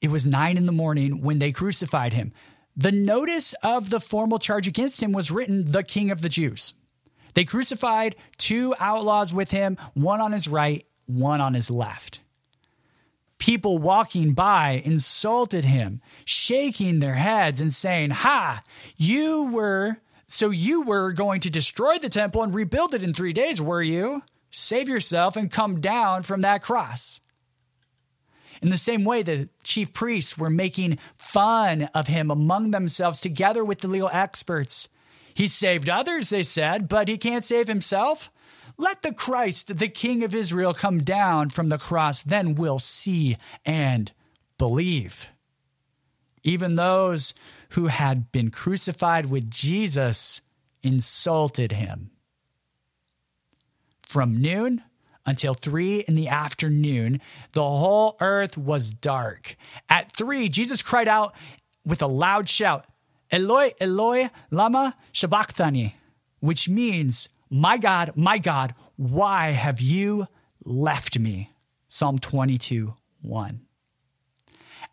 It 0.00 0.10
was 0.10 0.26
nine 0.26 0.56
in 0.56 0.66
the 0.66 0.72
morning 0.72 1.22
when 1.22 1.38
they 1.40 1.52
crucified 1.52 2.12
him. 2.12 2.32
The 2.76 2.92
notice 2.92 3.54
of 3.64 3.90
the 3.90 4.00
formal 4.00 4.38
charge 4.38 4.68
against 4.68 5.02
him 5.02 5.12
was 5.12 5.32
written, 5.32 5.72
The 5.72 5.82
King 5.82 6.12
of 6.12 6.22
the 6.22 6.28
Jews. 6.28 6.74
They 7.34 7.44
crucified 7.44 8.14
two 8.36 8.74
outlaws 8.78 9.34
with 9.34 9.50
him, 9.50 9.76
one 9.94 10.20
on 10.20 10.32
his 10.32 10.46
right, 10.46 10.86
one 11.08 11.40
on 11.40 11.54
his 11.54 11.70
left. 11.70 12.20
People 13.38 13.78
walking 13.78 14.34
by 14.34 14.82
insulted 14.84 15.64
him, 15.64 16.00
shaking 16.24 17.00
their 17.00 17.14
heads 17.14 17.60
and 17.60 17.72
saying, 17.72 18.10
Ha, 18.10 18.62
you 18.96 19.44
were, 19.44 19.98
so 20.26 20.50
you 20.50 20.82
were 20.82 21.12
going 21.12 21.40
to 21.40 21.50
destroy 21.50 21.98
the 21.98 22.08
temple 22.08 22.42
and 22.42 22.54
rebuild 22.54 22.94
it 22.94 23.02
in 23.02 23.14
three 23.14 23.32
days, 23.32 23.60
were 23.60 23.82
you? 23.82 24.22
Save 24.50 24.88
yourself 24.88 25.36
and 25.36 25.50
come 25.50 25.80
down 25.80 26.22
from 26.24 26.40
that 26.40 26.62
cross. 26.62 27.20
In 28.60 28.70
the 28.70 28.76
same 28.76 29.04
way, 29.04 29.22
the 29.22 29.48
chief 29.62 29.92
priests 29.92 30.36
were 30.36 30.50
making 30.50 30.98
fun 31.16 31.88
of 31.94 32.08
him 32.08 32.30
among 32.30 32.70
themselves 32.70 33.20
together 33.20 33.64
with 33.64 33.80
the 33.80 33.88
legal 33.88 34.10
experts. 34.12 34.88
He 35.32 35.46
saved 35.46 35.88
others, 35.88 36.30
they 36.30 36.42
said, 36.42 36.88
but 36.88 37.06
he 37.06 37.18
can't 37.18 37.44
save 37.44 37.68
himself. 37.68 38.30
Let 38.78 39.02
the 39.02 39.12
Christ, 39.12 39.78
the 39.78 39.88
King 39.88 40.22
of 40.22 40.34
Israel, 40.34 40.72
come 40.72 41.00
down 41.00 41.50
from 41.50 41.68
the 41.68 41.78
cross, 41.78 42.22
then 42.22 42.54
we'll 42.54 42.78
see 42.78 43.36
and 43.66 44.12
believe. 44.56 45.28
Even 46.44 46.76
those 46.76 47.34
who 47.70 47.88
had 47.88 48.30
been 48.30 48.50
crucified 48.50 49.26
with 49.26 49.50
Jesus 49.50 50.40
insulted 50.82 51.72
him 51.72 52.12
from 54.06 54.40
noon 54.40 54.82
until 55.26 55.52
three 55.52 55.98
in 56.00 56.14
the 56.14 56.28
afternoon, 56.28 57.20
the 57.52 57.62
whole 57.62 58.16
earth 58.20 58.56
was 58.56 58.92
dark. 58.92 59.56
At 59.90 60.16
three, 60.16 60.48
Jesus 60.48 60.82
cried 60.82 61.08
out 61.08 61.34
with 61.84 62.00
a 62.00 62.06
loud 62.06 62.48
shout, 62.48 62.86
Eloi, 63.30 63.72
Eloi, 63.80 64.30
lama 64.50 64.96
sabachthani, 65.12 65.96
which 66.40 66.68
means, 66.68 67.28
My 67.50 67.78
God, 67.78 68.12
my 68.14 68.38
God, 68.38 68.74
why 68.96 69.50
have 69.50 69.80
you 69.80 70.26
left 70.64 71.18
me? 71.18 71.50
Psalm 71.88 72.18
22, 72.18 72.94
1. 73.22 73.60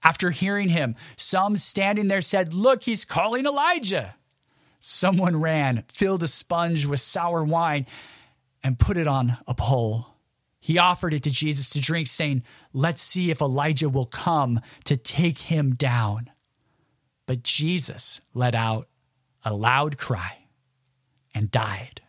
After 0.03 0.31
hearing 0.31 0.69
him, 0.69 0.95
some 1.17 1.57
standing 1.57 2.07
there 2.07 2.21
said, 2.21 2.53
Look, 2.53 2.83
he's 2.83 3.05
calling 3.05 3.45
Elijah. 3.45 4.15
Someone 4.79 5.41
ran, 5.41 5.83
filled 5.91 6.23
a 6.23 6.27
sponge 6.27 6.85
with 6.85 6.99
sour 6.99 7.43
wine, 7.43 7.87
and 8.63 8.79
put 8.79 8.97
it 8.97 9.07
on 9.07 9.37
a 9.47 9.53
pole. 9.53 10.07
He 10.59 10.77
offered 10.77 11.13
it 11.13 11.23
to 11.23 11.31
Jesus 11.31 11.69
to 11.71 11.81
drink, 11.81 12.07
saying, 12.07 12.43
Let's 12.71 13.01
see 13.01 13.31
if 13.31 13.41
Elijah 13.41 13.89
will 13.89 14.05
come 14.05 14.61
to 14.85 14.95
take 14.95 15.39
him 15.39 15.75
down. 15.75 16.29
But 17.25 17.43
Jesus 17.43 18.21
let 18.33 18.55
out 18.55 18.87
a 19.43 19.53
loud 19.53 19.97
cry 19.97 20.37
and 21.33 21.51
died. 21.51 22.01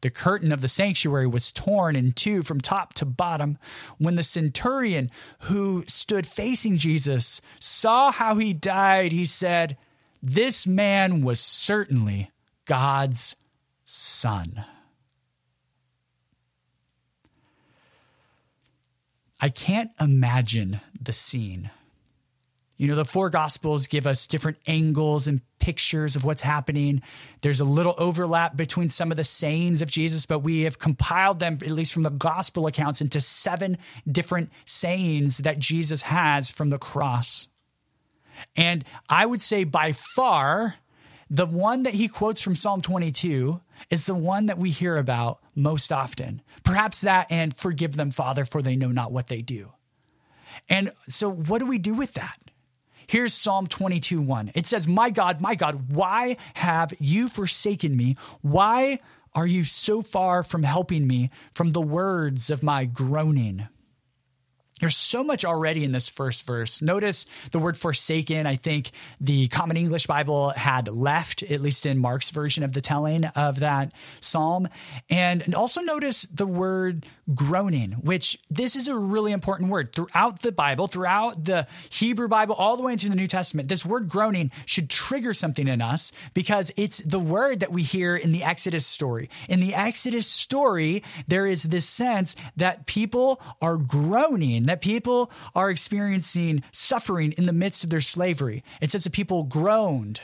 The 0.00 0.10
curtain 0.10 0.52
of 0.52 0.60
the 0.60 0.68
sanctuary 0.68 1.26
was 1.26 1.52
torn 1.52 1.94
in 1.94 2.12
two 2.12 2.42
from 2.42 2.60
top 2.60 2.94
to 2.94 3.04
bottom. 3.04 3.58
When 3.98 4.14
the 4.14 4.22
centurion 4.22 5.10
who 5.40 5.84
stood 5.86 6.26
facing 6.26 6.78
Jesus 6.78 7.40
saw 7.58 8.10
how 8.10 8.36
he 8.36 8.52
died, 8.52 9.12
he 9.12 9.26
said, 9.26 9.76
This 10.22 10.66
man 10.66 11.22
was 11.22 11.40
certainly 11.40 12.30
God's 12.64 13.36
son. 13.84 14.64
I 19.40 19.48
can't 19.48 19.90
imagine 19.98 20.80
the 21.00 21.12
scene. 21.12 21.70
You 22.80 22.86
know, 22.86 22.96
the 22.96 23.04
four 23.04 23.28
gospels 23.28 23.88
give 23.88 24.06
us 24.06 24.26
different 24.26 24.56
angles 24.66 25.28
and 25.28 25.42
pictures 25.58 26.16
of 26.16 26.24
what's 26.24 26.40
happening. 26.40 27.02
There's 27.42 27.60
a 27.60 27.64
little 27.66 27.94
overlap 27.98 28.56
between 28.56 28.88
some 28.88 29.10
of 29.10 29.18
the 29.18 29.22
sayings 29.22 29.82
of 29.82 29.90
Jesus, 29.90 30.24
but 30.24 30.38
we 30.38 30.62
have 30.62 30.78
compiled 30.78 31.40
them, 31.40 31.58
at 31.60 31.72
least 31.72 31.92
from 31.92 32.04
the 32.04 32.10
gospel 32.10 32.66
accounts, 32.66 33.02
into 33.02 33.20
seven 33.20 33.76
different 34.10 34.50
sayings 34.64 35.38
that 35.38 35.58
Jesus 35.58 36.00
has 36.00 36.50
from 36.50 36.70
the 36.70 36.78
cross. 36.78 37.48
And 38.56 38.86
I 39.10 39.26
would 39.26 39.42
say 39.42 39.64
by 39.64 39.92
far, 39.92 40.76
the 41.28 41.44
one 41.44 41.82
that 41.82 41.92
he 41.92 42.08
quotes 42.08 42.40
from 42.40 42.56
Psalm 42.56 42.80
22 42.80 43.60
is 43.90 44.06
the 44.06 44.14
one 44.14 44.46
that 44.46 44.56
we 44.56 44.70
hear 44.70 44.96
about 44.96 45.40
most 45.54 45.92
often. 45.92 46.40
Perhaps 46.64 47.02
that 47.02 47.30
and 47.30 47.54
forgive 47.54 47.96
them, 47.96 48.10
Father, 48.10 48.46
for 48.46 48.62
they 48.62 48.74
know 48.74 48.90
not 48.90 49.12
what 49.12 49.26
they 49.26 49.42
do. 49.42 49.70
And 50.68 50.92
so, 51.08 51.30
what 51.30 51.58
do 51.58 51.66
we 51.66 51.78
do 51.78 51.94
with 51.94 52.14
that? 52.14 52.39
Here's 53.10 53.34
Psalm 53.34 53.66
22 53.66 54.22
1. 54.22 54.52
It 54.54 54.68
says, 54.68 54.86
My 54.86 55.10
God, 55.10 55.40
my 55.40 55.56
God, 55.56 55.90
why 55.92 56.36
have 56.54 56.94
you 57.00 57.28
forsaken 57.28 57.96
me? 57.96 58.16
Why 58.40 59.00
are 59.34 59.48
you 59.48 59.64
so 59.64 60.00
far 60.00 60.44
from 60.44 60.62
helping 60.62 61.08
me 61.08 61.30
from 61.52 61.72
the 61.72 61.80
words 61.80 62.50
of 62.50 62.62
my 62.62 62.84
groaning? 62.84 63.66
There's 64.80 64.96
so 64.96 65.22
much 65.22 65.44
already 65.44 65.84
in 65.84 65.92
this 65.92 66.08
first 66.08 66.46
verse. 66.46 66.82
Notice 66.82 67.26
the 67.52 67.58
word 67.58 67.76
forsaken. 67.76 68.46
I 68.46 68.56
think 68.56 68.90
the 69.20 69.48
Common 69.48 69.76
English 69.76 70.06
Bible 70.06 70.50
had 70.50 70.88
left, 70.88 71.42
at 71.42 71.60
least 71.60 71.86
in 71.86 71.98
Mark's 71.98 72.30
version 72.30 72.64
of 72.64 72.72
the 72.72 72.80
telling 72.80 73.26
of 73.26 73.60
that 73.60 73.92
psalm. 74.20 74.68
And 75.10 75.54
also 75.54 75.82
notice 75.82 76.22
the 76.22 76.46
word 76.46 77.06
groaning, 77.34 77.92
which 77.92 78.38
this 78.50 78.74
is 78.74 78.88
a 78.88 78.96
really 78.96 79.32
important 79.32 79.70
word 79.70 79.94
throughout 79.94 80.40
the 80.40 80.50
Bible, 80.50 80.86
throughout 80.86 81.44
the 81.44 81.66
Hebrew 81.90 82.28
Bible, 82.28 82.54
all 82.54 82.76
the 82.76 82.82
way 82.82 82.92
into 82.92 83.08
the 83.08 83.16
New 83.16 83.26
Testament. 83.26 83.68
This 83.68 83.84
word 83.84 84.08
groaning 84.08 84.50
should 84.66 84.90
trigger 84.90 85.34
something 85.34 85.68
in 85.68 85.82
us 85.82 86.12
because 86.34 86.72
it's 86.76 86.98
the 86.98 87.20
word 87.20 87.60
that 87.60 87.70
we 87.70 87.82
hear 87.82 88.16
in 88.16 88.32
the 88.32 88.42
Exodus 88.42 88.86
story. 88.86 89.28
In 89.48 89.60
the 89.60 89.74
Exodus 89.74 90.26
story, 90.26 91.02
there 91.28 91.46
is 91.46 91.64
this 91.64 91.86
sense 91.86 92.34
that 92.56 92.86
people 92.86 93.40
are 93.60 93.76
groaning 93.76 94.64
that 94.70 94.80
people 94.80 95.30
are 95.54 95.68
experiencing 95.68 96.62
suffering 96.70 97.32
in 97.32 97.46
the 97.46 97.52
midst 97.52 97.82
of 97.82 97.90
their 97.90 98.00
slavery. 98.00 98.62
It 98.80 98.90
says 98.90 99.04
that 99.04 99.12
people 99.12 99.42
groaned. 99.42 100.20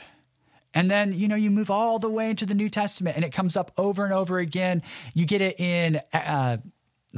And 0.73 0.89
then, 0.89 1.13
you 1.13 1.27
know, 1.27 1.35
you 1.35 1.51
move 1.51 1.69
all 1.69 1.99
the 1.99 2.09
way 2.09 2.29
into 2.29 2.45
the 2.45 2.53
New 2.53 2.69
Testament 2.69 3.17
and 3.17 3.25
it 3.25 3.33
comes 3.33 3.57
up 3.57 3.71
over 3.77 4.05
and 4.05 4.13
over 4.13 4.39
again. 4.39 4.83
You 5.13 5.25
get 5.25 5.41
it 5.41 5.59
in, 5.59 5.99
uh, 6.13 6.57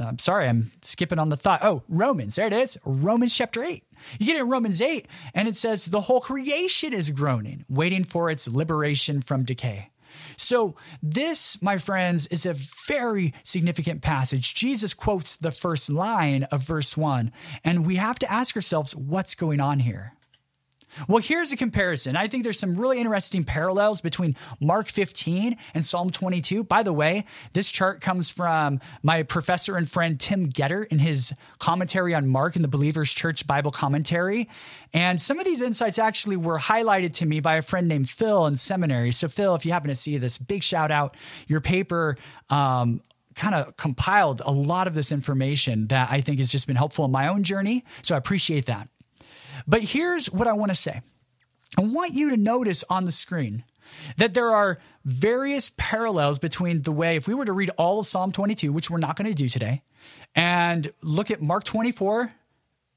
I'm 0.00 0.18
sorry, 0.18 0.48
I'm 0.48 0.72
skipping 0.82 1.18
on 1.18 1.28
the 1.28 1.36
thought. 1.36 1.62
Oh, 1.62 1.82
Romans, 1.88 2.36
there 2.36 2.46
it 2.46 2.52
is. 2.52 2.78
Romans 2.84 3.34
chapter 3.34 3.62
8. 3.62 3.84
You 4.18 4.26
get 4.26 4.36
it 4.36 4.40
in 4.40 4.48
Romans 4.48 4.80
8, 4.80 5.06
and 5.34 5.46
it 5.46 5.56
says 5.56 5.84
the 5.84 6.00
whole 6.00 6.20
creation 6.20 6.92
is 6.92 7.10
groaning, 7.10 7.64
waiting 7.68 8.02
for 8.02 8.30
its 8.30 8.48
liberation 8.48 9.20
from 9.20 9.44
decay. 9.44 9.90
So, 10.36 10.74
this, 11.02 11.60
my 11.62 11.78
friends, 11.78 12.26
is 12.28 12.46
a 12.46 12.54
very 12.86 13.34
significant 13.42 14.02
passage. 14.02 14.54
Jesus 14.54 14.94
quotes 14.94 15.36
the 15.36 15.52
first 15.52 15.90
line 15.90 16.44
of 16.44 16.62
verse 16.62 16.96
1, 16.96 17.32
and 17.64 17.86
we 17.86 17.96
have 17.96 18.18
to 18.20 18.30
ask 18.30 18.56
ourselves 18.56 18.94
what's 18.94 19.34
going 19.34 19.60
on 19.60 19.80
here? 19.80 20.14
Well, 21.08 21.22
here's 21.22 21.52
a 21.52 21.56
comparison. 21.56 22.16
I 22.16 22.28
think 22.28 22.44
there's 22.44 22.58
some 22.58 22.76
really 22.76 22.98
interesting 22.98 23.44
parallels 23.44 24.00
between 24.00 24.36
Mark 24.60 24.88
15 24.88 25.56
and 25.74 25.84
Psalm 25.84 26.10
22. 26.10 26.64
By 26.64 26.82
the 26.82 26.92
way, 26.92 27.24
this 27.52 27.68
chart 27.68 28.00
comes 28.00 28.30
from 28.30 28.80
my 29.02 29.22
professor 29.22 29.76
and 29.76 29.88
friend 29.88 30.18
Tim 30.18 30.48
Geddert 30.48 30.88
in 30.88 30.98
his 30.98 31.32
commentary 31.58 32.14
on 32.14 32.28
Mark 32.28 32.56
in 32.56 32.62
the 32.62 32.68
Believers 32.68 33.12
Church 33.12 33.46
Bible 33.46 33.70
Commentary. 33.70 34.48
And 34.92 35.20
some 35.20 35.38
of 35.38 35.44
these 35.44 35.62
insights 35.62 35.98
actually 35.98 36.36
were 36.36 36.58
highlighted 36.58 37.14
to 37.14 37.26
me 37.26 37.40
by 37.40 37.56
a 37.56 37.62
friend 37.62 37.88
named 37.88 38.08
Phil 38.10 38.46
in 38.46 38.56
seminary. 38.56 39.12
So, 39.12 39.28
Phil, 39.28 39.54
if 39.54 39.64
you 39.64 39.72
happen 39.72 39.88
to 39.88 39.94
see 39.94 40.18
this, 40.18 40.38
big 40.38 40.62
shout 40.62 40.90
out. 40.90 41.16
Your 41.46 41.60
paper 41.60 42.16
um, 42.48 43.00
kind 43.34 43.54
of 43.54 43.76
compiled 43.76 44.42
a 44.44 44.52
lot 44.52 44.86
of 44.86 44.94
this 44.94 45.12
information 45.12 45.86
that 45.88 46.10
I 46.10 46.20
think 46.20 46.38
has 46.38 46.50
just 46.50 46.66
been 46.66 46.76
helpful 46.76 47.04
in 47.04 47.10
my 47.10 47.28
own 47.28 47.42
journey. 47.42 47.84
So 48.02 48.14
I 48.14 48.18
appreciate 48.18 48.66
that. 48.66 48.88
But 49.66 49.82
here's 49.82 50.30
what 50.30 50.48
I 50.48 50.52
want 50.52 50.70
to 50.70 50.76
say 50.76 51.02
I 51.78 51.82
want 51.82 52.14
you 52.14 52.30
to 52.30 52.36
notice 52.36 52.84
on 52.88 53.04
the 53.04 53.12
screen 53.12 53.64
that 54.16 54.34
there 54.34 54.52
are 54.54 54.78
various 55.04 55.70
parallels 55.76 56.38
between 56.38 56.82
the 56.82 56.92
way, 56.92 57.16
if 57.16 57.26
we 57.26 57.34
were 57.34 57.44
to 57.44 57.52
read 57.52 57.70
all 57.76 58.00
of 58.00 58.06
Psalm 58.06 58.32
22, 58.32 58.72
which 58.72 58.90
we're 58.90 58.98
not 58.98 59.16
going 59.16 59.28
to 59.28 59.34
do 59.34 59.48
today, 59.48 59.82
and 60.34 60.90
look 61.02 61.30
at 61.30 61.42
Mark 61.42 61.64
24, 61.64 62.32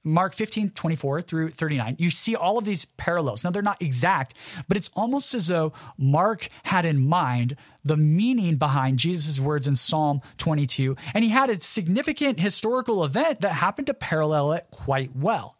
Mark 0.05 0.33
15, 0.33 0.71
24 0.71 1.21
through 1.21 1.49
39, 1.49 1.95
you 1.97 2.09
see 2.09 2.35
all 2.35 2.57
of 2.57 2.65
these 2.65 2.83
parallels. 2.83 3.43
Now, 3.43 3.51
they're 3.51 3.61
not 3.61 3.81
exact, 3.81 4.33
but 4.67 4.75
it's 4.75 4.89
almost 4.95 5.33
as 5.33 5.47
though 5.47 5.71
Mark 5.97 6.49
had 6.63 6.85
in 6.85 7.07
mind 7.07 7.55
the 7.85 7.95
meaning 7.95 8.57
behind 8.57 8.99
Jesus' 8.99 9.39
words 9.39 9.67
in 9.67 9.75
Psalm 9.75 10.21
22, 10.37 10.97
and 11.13 11.23
he 11.23 11.29
had 11.29 11.49
a 11.49 11.61
significant 11.61 12.39
historical 12.39 13.05
event 13.05 13.41
that 13.41 13.53
happened 13.53 13.87
to 13.87 13.93
parallel 13.93 14.51
it 14.53 14.67
quite 14.71 15.15
well. 15.15 15.55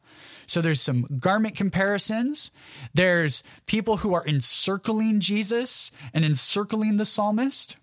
So 0.47 0.61
there's 0.61 0.81
some 0.81 1.07
garment 1.19 1.55
comparisons. 1.55 2.51
There's 2.93 3.43
people 3.65 3.97
who 3.97 4.13
are 4.13 4.25
encircling 4.25 5.19
Jesus 5.19 5.91
and 6.13 6.23
encircling 6.25 6.97
the 6.97 7.05
psalmist. 7.05 7.77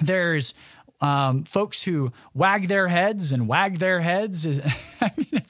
There's 0.00 0.54
um, 1.02 1.42
folks 1.44 1.82
who 1.82 2.12
wag 2.32 2.68
their 2.68 2.86
heads 2.86 3.32
and 3.32 3.48
wag 3.48 3.78
their 3.78 4.00
heads. 4.00 4.46
I 5.00 5.12
mean, 5.16 5.44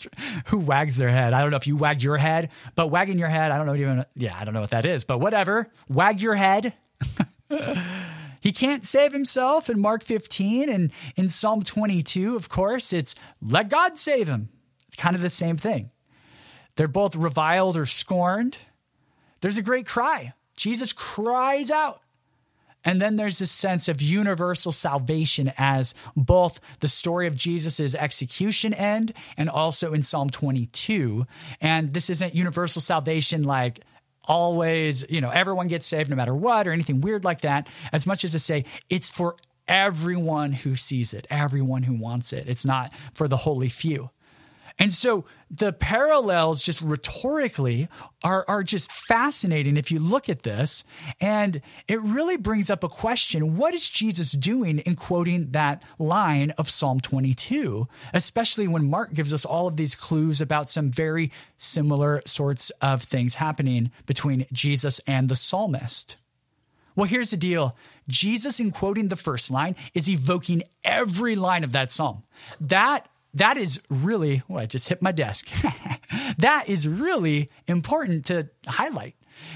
who 0.47 0.59
wags 0.59 0.97
their 0.97 1.11
head. 1.11 1.35
I 1.35 1.43
don't 1.43 1.51
know 1.51 1.59
if 1.59 1.67
you 1.67 1.77
wagged 1.77 2.03
your 2.03 2.17
head, 2.17 2.51
but 2.75 2.89
wagging 2.89 3.19
your 3.19 3.29
head, 3.29 3.53
I 3.53 3.59
don't 3.59 3.67
know 3.67 3.75
even. 3.75 4.05
Yeah, 4.17 4.37
I 4.37 4.45
don't 4.45 4.55
know 4.55 4.63
what 4.63 4.71
that 4.71 4.87
is, 4.87 5.05
but 5.05 5.19
whatever. 5.19 5.71
Wag 5.89 6.23
your 6.23 6.35
head. 6.35 6.75
he 8.41 8.53
can't 8.53 8.85
save 8.85 9.13
himself 9.13 9.69
in 9.69 9.79
Mark 9.79 10.03
15 10.03 10.71
and 10.71 10.91
in 11.17 11.29
Psalm 11.29 11.63
22. 11.63 12.35
Of 12.35 12.49
course, 12.49 12.93
it's 12.95 13.15
let 13.43 13.69
God 13.69 13.99
save 13.99 14.29
him. 14.29 14.49
It's 14.89 14.97
kind 14.97 15.15
of 15.15 15.23
the 15.23 15.31
same 15.31 15.59
thing. 15.59 15.91
They're 16.77 16.89
both 16.89 17.17
reviled 17.17 17.77
or 17.77 17.87
scorned. 17.87 18.59
There's 19.41 19.59
a 19.59 19.63
great 19.63 19.87
cry. 19.87 20.35
Jesus 20.57 20.93
cries 20.93 21.71
out. 21.71 22.01
And 22.85 23.01
then 23.01 23.17
there's 23.17 23.39
this 23.39 23.51
sense 23.51 23.89
of 23.89 24.03
universal 24.03 24.73
salvation 24.73 25.53
as 25.57 25.95
both 26.17 26.61
the 26.81 26.89
story 26.89 27.27
of 27.27 27.37
Jesus' 27.37 27.95
execution 27.95 28.75
end 28.75 29.17
and 29.37 29.49
also 29.49 29.93
in 29.93 30.03
Psalm 30.03 30.31
22. 30.31 31.27
And 31.61 31.95
this 31.95 32.11
isn't 32.11 32.35
universal 32.35 32.83
salvation 32.83 33.45
like 33.45 33.81
always, 34.25 35.05
you 35.09 35.21
know, 35.21 35.31
everyone 35.31 35.69
gets 35.69 35.87
saved 35.87 36.11
no 36.11 36.17
matter 36.17 36.35
what 36.35 36.67
or 36.67 36.73
anything 36.73 37.01
weird 37.01 37.25
like 37.25 37.43
that, 37.43 37.69
as 37.93 38.07
much 38.07 38.25
as 38.25 38.33
to 38.33 38.39
say 38.39 38.65
it's 38.91 39.11
for 39.11 39.37
everyone 39.69 40.53
who 40.53 40.75
sees 40.75 41.15
it, 41.15 41.27
everyone 41.31 41.85
who 41.85 41.95
wants 41.95 42.33
it. 42.33 42.49
It's 42.49 42.65
not 42.65 42.93
for 43.15 43.29
the 43.29 43.37
holy 43.37 43.69
few. 43.69 44.11
And 44.79 44.93
so 44.93 45.25
the 45.51 45.73
parallels 45.73 46.63
just 46.63 46.81
rhetorically 46.81 47.89
are, 48.25 48.45
are 48.49 48.63
just 48.63 48.91
fascinating 48.91 49.77
if 49.77 49.91
you 49.91 49.99
look 49.99 50.29
at 50.29 50.43
this. 50.43 50.85
And 51.21 51.61
it 51.89 52.01
really 52.03 52.37
brings 52.37 52.71
up 52.71 52.83
a 52.83 52.89
question 52.89 53.57
what 53.57 53.75
is 53.75 53.89
Jesus 53.89 54.33
doing 54.33 54.79
in 54.81 54.97
quoting 54.97 55.51
that 55.51 55.83
line 55.99 56.51
of 56.53 56.71
Psalm 56.71 57.01
22, 57.01 57.87
especially 58.15 58.67
when 58.67 58.89
Mark 58.89 59.13
gives 59.13 59.35
us 59.35 59.45
all 59.45 59.67
of 59.67 59.77
these 59.77 59.95
clues 59.95 60.41
about 60.41 60.71
some 60.71 60.91
very 60.91 61.31
similar 61.59 62.23
sorts 62.27 62.71
of 62.81 63.03
things 63.03 63.35
happening 63.35 63.91
between 64.07 64.47
Jesus 64.53 65.01
and 65.07 65.29
the 65.29 65.37
psalmist? 65.37 66.17
Well, 66.95 67.07
here's 67.07 67.31
the 67.31 67.37
deal 67.37 67.77
Jesus, 68.09 68.61
in 68.61 68.71
quoting 68.71 69.09
the 69.09 69.17
first 69.17 69.51
line, 69.51 69.77
is 69.95 70.09
evoking 70.09 70.63
every 70.85 71.37
line 71.37 71.65
of 71.65 71.73
that 71.73 71.93
psalm. 71.93 72.23
That 72.61 73.09
that 73.35 73.57
is 73.57 73.81
really, 73.89 74.43
well, 74.49 74.63
I 74.63 74.67
just 74.67 74.89
hit 74.89 75.03
my 75.03 75.13
desk. 75.13 75.49
that 76.39 76.69
is 76.69 76.87
really 76.87 77.51
important 77.67 78.27
to 78.27 78.49
highlight. 78.67 79.15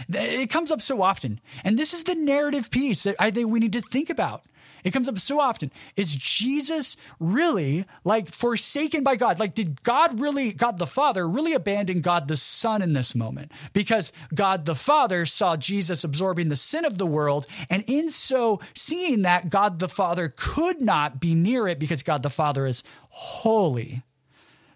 It 0.09 0.51
comes 0.51 0.73
up 0.73 0.81
so 0.81 1.03
often. 1.03 1.41
And 1.65 1.79
this 1.79 1.93
is 1.93 2.05
the 2.05 2.15
narrative 2.15 2.71
piece 2.71 3.05
that 3.05 3.17
I 3.19 3.31
think 3.31 3.51
we 3.51 3.61
need 3.61 3.75
to 3.75 3.83
think 3.83 4.11
about. 4.11 4.43
It 4.87 4.93
comes 4.93 5.09
up 5.09 5.19
so 5.19 5.41
often. 5.41 5.73
Is 5.97 6.15
Jesus 6.15 6.97
really 7.19 7.85
like 8.05 8.31
forsaken 8.31 9.03
by 9.03 9.17
God? 9.17 9.41
Like, 9.41 9.53
did 9.53 9.83
God 9.83 10.21
really, 10.21 10.53
God 10.53 10.79
the 10.79 10.87
Father, 10.87 11.29
really 11.29 11.55
abandon 11.55 12.03
God 12.03 12.29
the 12.29 12.37
Son 12.37 12.83
in 12.83 12.93
this 12.93 13.13
moment? 13.13 13.51
Because 13.73 14.13
God 14.33 14.65
the 14.65 14.77
Father 14.77 15.27
saw 15.27 15.57
Jesus 15.57 16.05
absorbing 16.05 16.51
the 16.51 16.55
sin 16.55 16.85
of 16.85 16.99
the 16.99 17.07
world. 17.07 17.47
And 17.69 17.83
in 17.89 18.11
so 18.11 18.61
seeing 18.75 19.23
that, 19.23 19.51
God 19.51 19.81
the 19.81 19.89
Father 19.89 20.33
could 20.37 20.81
not 20.81 21.19
be 21.19 21.35
near 21.35 21.67
it 21.67 21.81
because 21.81 22.05
God 22.05 22.23
the 22.23 22.31
Father 22.31 22.65
is 22.65 22.85
holy. 23.09 24.05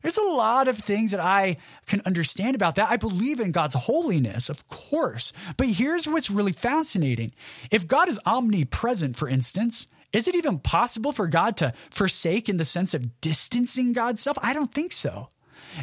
There's 0.02 0.18
a 0.18 0.22
lot 0.22 0.66
of 0.66 0.78
things 0.78 1.12
that 1.12 1.20
I 1.20 1.58
can 1.86 2.02
understand 2.04 2.56
about 2.56 2.74
that. 2.76 2.90
I 2.90 2.96
believe 2.96 3.38
in 3.38 3.52
God's 3.52 3.74
holiness, 3.76 4.48
of 4.48 4.66
course. 4.66 5.32
But 5.56 5.68
here's 5.68 6.08
what's 6.08 6.30
really 6.30 6.52
fascinating. 6.52 7.32
If 7.70 7.86
God 7.86 8.08
is 8.08 8.18
omnipresent, 8.26 9.16
for 9.16 9.28
instance, 9.28 9.86
is 10.12 10.28
it 10.28 10.34
even 10.34 10.58
possible 10.58 11.12
for 11.12 11.26
God 11.26 11.56
to 11.58 11.72
forsake 11.90 12.48
in 12.48 12.56
the 12.56 12.64
sense 12.64 12.94
of 12.94 13.20
distancing 13.20 13.92
God's 13.92 14.22
self? 14.22 14.36
I 14.42 14.52
don't 14.52 14.72
think 14.72 14.92
so. 14.92 15.28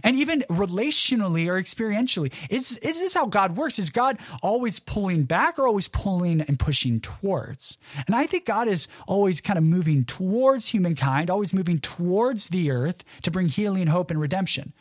And 0.04 0.18
even 0.18 0.44
relationally 0.50 1.48
or 1.48 1.62
experientially, 1.62 2.34
is, 2.50 2.78
is 2.78 3.00
this 3.00 3.14
how 3.14 3.26
God 3.26 3.56
works? 3.56 3.80
Is 3.80 3.90
God 3.90 4.18
always 4.42 4.80
pulling 4.80 5.24
back 5.24 5.58
or 5.58 5.68
always 5.68 5.88
pulling 5.88 6.42
and 6.42 6.60
pushing 6.60 7.00
towards? 7.00 7.78
And 8.06 8.16
I 8.16 8.28
think 8.28 8.46
God 8.46 8.68
is 8.68 8.88
always 9.08 9.40
kind 9.40 9.58
of 9.58 9.64
moving 9.64 10.04
towards 10.06 10.68
humankind, 10.68 11.30
always 11.30 11.54
moving 11.54 11.80
towards 11.80 12.50
the 12.50 12.72
earth 12.72 13.04
to 13.24 13.32
bring 13.32 13.48
healing, 13.48 13.88
hope, 13.88 14.12
and 14.12 14.20
redemption. 14.20 14.74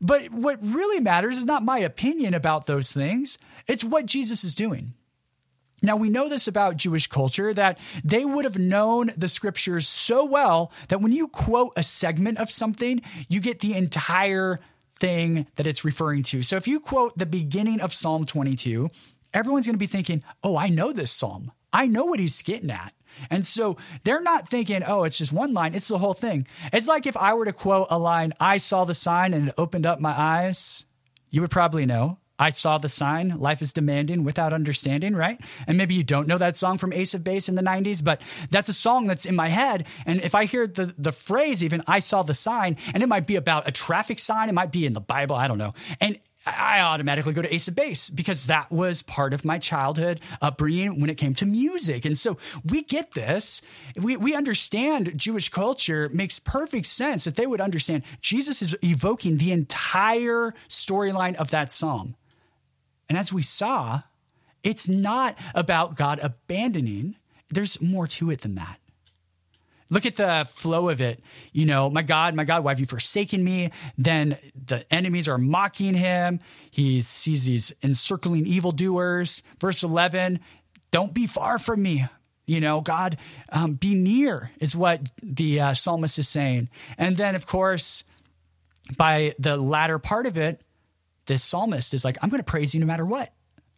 But 0.00 0.30
what 0.30 0.58
really 0.62 1.00
matters 1.00 1.38
is 1.38 1.46
not 1.46 1.64
my 1.64 1.78
opinion 1.78 2.34
about 2.34 2.66
those 2.66 2.92
things, 2.92 3.38
it's 3.66 3.84
what 3.84 4.06
Jesus 4.06 4.44
is 4.44 4.54
doing. 4.54 4.92
Now, 5.82 5.96
we 5.96 6.08
know 6.08 6.28
this 6.28 6.48
about 6.48 6.76
Jewish 6.76 7.06
culture 7.06 7.52
that 7.52 7.78
they 8.02 8.24
would 8.24 8.44
have 8.44 8.58
known 8.58 9.10
the 9.16 9.28
scriptures 9.28 9.86
so 9.88 10.24
well 10.24 10.72
that 10.88 11.02
when 11.02 11.12
you 11.12 11.28
quote 11.28 11.72
a 11.76 11.82
segment 11.82 12.38
of 12.38 12.50
something, 12.50 13.02
you 13.28 13.40
get 13.40 13.60
the 13.60 13.74
entire 13.74 14.60
thing 14.98 15.46
that 15.56 15.66
it's 15.66 15.84
referring 15.84 16.22
to. 16.24 16.42
So 16.42 16.56
if 16.56 16.66
you 16.66 16.80
quote 16.80 17.16
the 17.18 17.26
beginning 17.26 17.80
of 17.80 17.92
Psalm 17.92 18.24
22, 18.24 18.90
everyone's 19.34 19.66
going 19.66 19.74
to 19.74 19.78
be 19.78 19.86
thinking, 19.86 20.22
oh, 20.42 20.56
I 20.56 20.68
know 20.68 20.92
this 20.92 21.12
psalm. 21.12 21.52
I 21.72 21.86
know 21.86 22.06
what 22.06 22.20
he's 22.20 22.40
getting 22.42 22.70
at. 22.70 22.94
And 23.30 23.46
so 23.46 23.76
they're 24.04 24.22
not 24.22 24.48
thinking, 24.48 24.82
oh, 24.86 25.04
it's 25.04 25.18
just 25.18 25.32
one 25.32 25.54
line, 25.54 25.74
it's 25.74 25.88
the 25.88 25.98
whole 25.98 26.14
thing. 26.14 26.46
It's 26.72 26.88
like 26.88 27.06
if 27.06 27.16
I 27.16 27.34
were 27.34 27.44
to 27.44 27.52
quote 27.52 27.88
a 27.90 27.98
line, 27.98 28.32
I 28.40 28.58
saw 28.58 28.84
the 28.84 28.94
sign 28.94 29.34
and 29.34 29.48
it 29.48 29.54
opened 29.58 29.86
up 29.86 30.00
my 30.00 30.18
eyes, 30.18 30.84
you 31.30 31.40
would 31.40 31.50
probably 31.50 31.86
know. 31.86 32.18
I 32.38 32.50
saw 32.50 32.78
the 32.78 32.88
sign, 32.88 33.38
life 33.38 33.62
is 33.62 33.72
demanding 33.72 34.24
without 34.24 34.52
understanding, 34.52 35.16
right? 35.16 35.40
And 35.66 35.78
maybe 35.78 35.94
you 35.94 36.04
don't 36.04 36.28
know 36.28 36.38
that 36.38 36.56
song 36.56 36.78
from 36.78 36.92
Ace 36.92 37.14
of 37.14 37.24
Base 37.24 37.48
in 37.48 37.54
the 37.54 37.62
90s, 37.62 38.04
but 38.04 38.20
that's 38.50 38.68
a 38.68 38.74
song 38.74 39.06
that's 39.06 39.24
in 39.24 39.34
my 39.34 39.48
head. 39.48 39.86
And 40.04 40.20
if 40.20 40.34
I 40.34 40.44
hear 40.44 40.66
the, 40.66 40.94
the 40.98 41.12
phrase, 41.12 41.64
even 41.64 41.82
I 41.86 42.00
saw 42.00 42.22
the 42.22 42.34
sign, 42.34 42.76
and 42.92 43.02
it 43.02 43.08
might 43.08 43.26
be 43.26 43.36
about 43.36 43.68
a 43.68 43.72
traffic 43.72 44.18
sign, 44.18 44.48
it 44.48 44.54
might 44.54 44.72
be 44.72 44.84
in 44.84 44.92
the 44.92 45.00
Bible, 45.00 45.34
I 45.36 45.48
don't 45.48 45.58
know. 45.58 45.74
And 46.00 46.18
I 46.46 46.80
automatically 46.80 47.32
go 47.32 47.42
to 47.42 47.52
Ace 47.52 47.66
of 47.66 47.74
Base 47.74 48.08
because 48.08 48.46
that 48.46 48.70
was 48.70 49.02
part 49.02 49.34
of 49.34 49.44
my 49.44 49.58
childhood 49.58 50.20
upbringing 50.40 51.00
when 51.00 51.10
it 51.10 51.16
came 51.16 51.34
to 51.34 51.46
music. 51.46 52.04
And 52.04 52.16
so 52.16 52.38
we 52.64 52.82
get 52.82 53.14
this. 53.14 53.62
We, 53.96 54.16
we 54.16 54.34
understand 54.34 55.12
Jewish 55.16 55.48
culture 55.48 56.08
makes 56.12 56.38
perfect 56.38 56.86
sense 56.86 57.24
that 57.24 57.34
they 57.34 57.46
would 57.46 57.60
understand 57.60 58.04
Jesus 58.20 58.62
is 58.62 58.76
evoking 58.84 59.38
the 59.38 59.50
entire 59.50 60.54
storyline 60.68 61.34
of 61.34 61.50
that 61.50 61.72
psalm. 61.72 62.14
And 63.08 63.16
as 63.16 63.32
we 63.32 63.42
saw, 63.42 64.02
it's 64.62 64.88
not 64.88 65.36
about 65.54 65.96
God 65.96 66.18
abandoning, 66.20 67.16
there's 67.50 67.80
more 67.80 68.06
to 68.08 68.30
it 68.30 68.40
than 68.40 68.56
that. 68.56 68.78
Look 69.88 70.04
at 70.04 70.16
the 70.16 70.46
flow 70.50 70.88
of 70.88 71.00
it. 71.00 71.22
You 71.52 71.64
know, 71.64 71.88
my 71.88 72.02
God, 72.02 72.34
my 72.34 72.44
God, 72.44 72.64
why 72.64 72.72
have 72.72 72.80
you 72.80 72.86
forsaken 72.86 73.44
me? 73.44 73.70
Then 73.96 74.36
the 74.66 74.92
enemies 74.92 75.28
are 75.28 75.38
mocking 75.38 75.94
him. 75.94 76.40
He 76.70 77.00
sees 77.00 77.46
these 77.46 77.72
encircling 77.82 78.46
evildoers. 78.46 79.42
Verse 79.60 79.84
11, 79.84 80.40
don't 80.90 81.14
be 81.14 81.26
far 81.26 81.58
from 81.58 81.82
me. 81.82 82.06
You 82.46 82.60
know, 82.60 82.80
God, 82.80 83.18
um, 83.50 83.74
be 83.74 83.94
near 83.94 84.50
is 84.60 84.74
what 84.74 85.02
the 85.22 85.60
uh, 85.60 85.74
psalmist 85.74 86.18
is 86.18 86.28
saying. 86.28 86.68
And 86.98 87.16
then, 87.16 87.34
of 87.34 87.46
course, 87.46 88.04
by 88.96 89.34
the 89.38 89.56
latter 89.56 89.98
part 89.98 90.26
of 90.26 90.36
it, 90.36 90.60
this 91.26 91.42
psalmist 91.42 91.94
is 91.94 92.04
like, 92.04 92.18
I'm 92.22 92.30
going 92.30 92.40
to 92.42 92.44
praise 92.44 92.74
you 92.74 92.80
no 92.80 92.86
matter 92.86 93.04
what. 93.04 93.32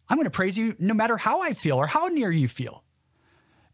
I'm 0.07 0.17
going 0.17 0.25
to 0.25 0.31
praise 0.31 0.57
you 0.57 0.75
no 0.79 0.93
matter 0.93 1.17
how 1.17 1.41
I 1.41 1.53
feel 1.53 1.77
or 1.77 1.85
how 1.87 2.07
near 2.07 2.31
you 2.31 2.47
feel 2.47 2.83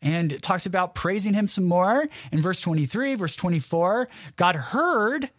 and 0.05 0.31
it 0.31 0.43
talks 0.43 0.67
about 0.67 0.93
praising 0.93 1.33
him 1.33 1.47
some 1.47 1.65
more 1.65 2.07
in 2.31 2.39
verse 2.39 2.61
23, 2.61 3.15
verse 3.15 3.35
24. 3.35 4.07
God 4.35 4.55
heard 4.55 5.29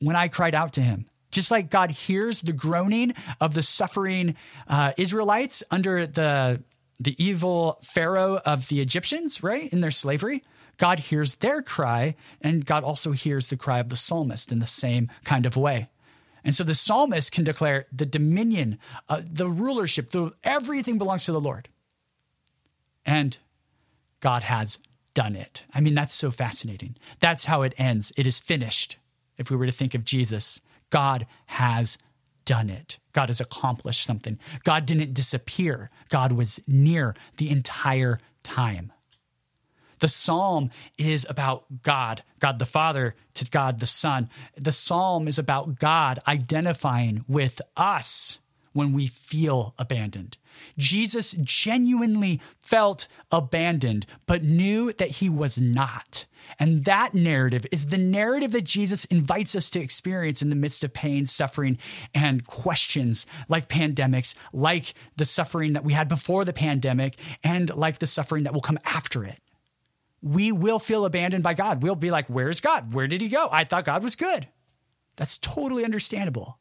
when 0.00 0.16
I 0.16 0.28
cried 0.28 0.54
out 0.54 0.74
to 0.74 0.82
him. 0.82 1.06
Just 1.30 1.50
like 1.50 1.70
God 1.70 1.90
hears 1.90 2.42
the 2.42 2.52
groaning 2.52 3.14
of 3.40 3.54
the 3.54 3.62
suffering 3.62 4.36
uh, 4.68 4.92
Israelites 4.98 5.62
under 5.70 6.06
the, 6.06 6.62
the 7.00 7.16
evil 7.22 7.78
Pharaoh 7.82 8.38
of 8.44 8.68
the 8.68 8.82
Egyptians, 8.82 9.42
right, 9.42 9.72
in 9.72 9.80
their 9.80 9.90
slavery, 9.90 10.44
God 10.76 10.98
hears 10.98 11.36
their 11.36 11.62
cry, 11.62 12.14
and 12.42 12.66
God 12.66 12.84
also 12.84 13.12
hears 13.12 13.48
the 13.48 13.56
cry 13.56 13.78
of 13.78 13.88
the 13.88 13.96
psalmist 13.96 14.52
in 14.52 14.58
the 14.58 14.66
same 14.66 15.10
kind 15.24 15.46
of 15.46 15.56
way. 15.56 15.88
And 16.44 16.54
so 16.54 16.64
the 16.64 16.74
psalmist 16.74 17.32
can 17.32 17.44
declare 17.44 17.86
the 17.92 18.06
dominion, 18.06 18.78
uh, 19.08 19.22
the 19.24 19.48
rulership, 19.48 20.10
the, 20.10 20.32
everything 20.42 20.98
belongs 20.98 21.24
to 21.26 21.32
the 21.32 21.40
Lord. 21.40 21.68
And 23.04 23.38
God 24.20 24.42
has 24.42 24.78
done 25.14 25.36
it. 25.36 25.64
I 25.74 25.80
mean, 25.80 25.94
that's 25.94 26.14
so 26.14 26.30
fascinating. 26.30 26.96
That's 27.20 27.44
how 27.44 27.62
it 27.62 27.74
ends. 27.78 28.12
It 28.16 28.26
is 28.26 28.40
finished. 28.40 28.96
If 29.36 29.50
we 29.50 29.56
were 29.56 29.66
to 29.66 29.72
think 29.72 29.94
of 29.94 30.04
Jesus, 30.04 30.60
God 30.90 31.26
has 31.46 31.98
done 32.44 32.70
it. 32.70 32.98
God 33.12 33.28
has 33.28 33.40
accomplished 33.40 34.04
something. 34.04 34.38
God 34.64 34.86
didn't 34.86 35.14
disappear, 35.14 35.90
God 36.08 36.32
was 36.32 36.60
near 36.66 37.14
the 37.36 37.50
entire 37.50 38.18
time. 38.42 38.92
The 40.02 40.08
psalm 40.08 40.70
is 40.98 41.24
about 41.30 41.64
God, 41.84 42.24
God 42.40 42.58
the 42.58 42.66
Father 42.66 43.14
to 43.34 43.48
God 43.48 43.78
the 43.78 43.86
Son. 43.86 44.28
The 44.56 44.72
psalm 44.72 45.28
is 45.28 45.38
about 45.38 45.78
God 45.78 46.18
identifying 46.26 47.24
with 47.28 47.60
us 47.76 48.40
when 48.72 48.94
we 48.94 49.06
feel 49.06 49.76
abandoned. 49.78 50.38
Jesus 50.76 51.36
genuinely 51.40 52.40
felt 52.58 53.06
abandoned, 53.30 54.06
but 54.26 54.42
knew 54.42 54.92
that 54.94 55.08
he 55.08 55.28
was 55.28 55.60
not. 55.60 56.26
And 56.58 56.84
that 56.84 57.14
narrative 57.14 57.64
is 57.70 57.86
the 57.86 57.96
narrative 57.96 58.50
that 58.50 58.64
Jesus 58.64 59.04
invites 59.04 59.54
us 59.54 59.70
to 59.70 59.80
experience 59.80 60.42
in 60.42 60.50
the 60.50 60.56
midst 60.56 60.82
of 60.82 60.92
pain, 60.92 61.26
suffering, 61.26 61.78
and 62.12 62.44
questions 62.44 63.24
like 63.48 63.68
pandemics, 63.68 64.34
like 64.52 64.94
the 65.14 65.24
suffering 65.24 65.74
that 65.74 65.84
we 65.84 65.92
had 65.92 66.08
before 66.08 66.44
the 66.44 66.52
pandemic, 66.52 67.18
and 67.44 67.72
like 67.76 68.00
the 68.00 68.06
suffering 68.06 68.42
that 68.42 68.52
will 68.52 68.60
come 68.60 68.80
after 68.84 69.22
it. 69.22 69.38
We 70.22 70.52
will 70.52 70.78
feel 70.78 71.04
abandoned 71.04 71.42
by 71.42 71.54
God. 71.54 71.82
We'll 71.82 71.94
be 71.96 72.10
like, 72.10 72.28
Where's 72.28 72.60
God? 72.60 72.94
Where 72.94 73.08
did 73.08 73.20
he 73.20 73.28
go? 73.28 73.48
I 73.50 73.64
thought 73.64 73.84
God 73.84 74.02
was 74.02 74.16
good. 74.16 74.48
That's 75.16 75.38
totally 75.38 75.84
understandable. 75.84 76.58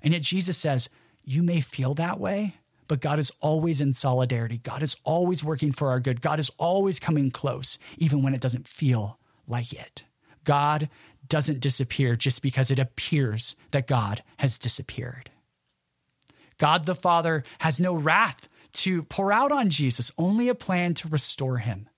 And 0.00 0.12
yet 0.12 0.22
Jesus 0.22 0.56
says, 0.56 0.88
You 1.24 1.42
may 1.42 1.60
feel 1.60 1.94
that 1.94 2.20
way, 2.20 2.54
but 2.88 3.00
God 3.00 3.18
is 3.18 3.32
always 3.40 3.80
in 3.80 3.92
solidarity. 3.92 4.58
God 4.58 4.82
is 4.82 4.96
always 5.04 5.42
working 5.42 5.72
for 5.72 5.88
our 5.88 6.00
good. 6.00 6.20
God 6.20 6.38
is 6.38 6.50
always 6.58 7.00
coming 7.00 7.30
close, 7.30 7.78
even 7.98 8.22
when 8.22 8.34
it 8.34 8.40
doesn't 8.40 8.68
feel 8.68 9.18
like 9.46 9.72
it. 9.72 10.04
God 10.44 10.88
doesn't 11.28 11.60
disappear 11.60 12.14
just 12.14 12.40
because 12.40 12.70
it 12.70 12.78
appears 12.78 13.56
that 13.72 13.88
God 13.88 14.22
has 14.36 14.58
disappeared. 14.58 15.30
God 16.58 16.86
the 16.86 16.94
Father 16.94 17.44
has 17.58 17.80
no 17.80 17.94
wrath 17.94 18.48
to 18.74 19.02
pour 19.04 19.32
out 19.32 19.52
on 19.52 19.70
Jesus, 19.70 20.12
only 20.18 20.48
a 20.48 20.54
plan 20.54 20.94
to 20.94 21.08
restore 21.08 21.58
him. 21.58 21.88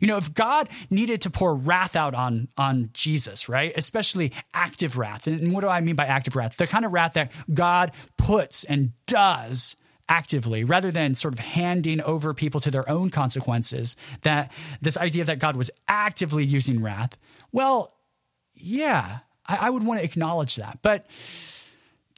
You 0.00 0.08
know, 0.08 0.16
if 0.16 0.32
God 0.32 0.68
needed 0.90 1.22
to 1.22 1.30
pour 1.30 1.54
wrath 1.54 1.96
out 1.96 2.14
on, 2.14 2.48
on 2.56 2.90
Jesus, 2.92 3.48
right? 3.48 3.72
Especially 3.76 4.32
active 4.54 4.98
wrath. 4.98 5.26
And 5.26 5.52
what 5.52 5.62
do 5.62 5.68
I 5.68 5.80
mean 5.80 5.96
by 5.96 6.06
active 6.06 6.36
wrath? 6.36 6.56
The 6.56 6.66
kind 6.66 6.84
of 6.84 6.92
wrath 6.92 7.14
that 7.14 7.32
God 7.52 7.92
puts 8.16 8.64
and 8.64 8.92
does 9.06 9.76
actively 10.08 10.64
rather 10.64 10.90
than 10.90 11.14
sort 11.14 11.32
of 11.32 11.40
handing 11.40 12.00
over 12.02 12.34
people 12.34 12.60
to 12.60 12.70
their 12.70 12.88
own 12.88 13.10
consequences 13.10 13.96
that 14.22 14.52
this 14.80 14.98
idea 14.98 15.24
that 15.24 15.38
god 15.38 15.56
was 15.56 15.70
actively 15.88 16.44
using 16.44 16.82
wrath 16.82 17.16
well 17.52 17.90
yeah 18.54 19.20
I, 19.46 19.56
I 19.56 19.70
would 19.70 19.84
want 19.84 20.00
to 20.00 20.04
acknowledge 20.04 20.56
that 20.56 20.80
but 20.82 21.06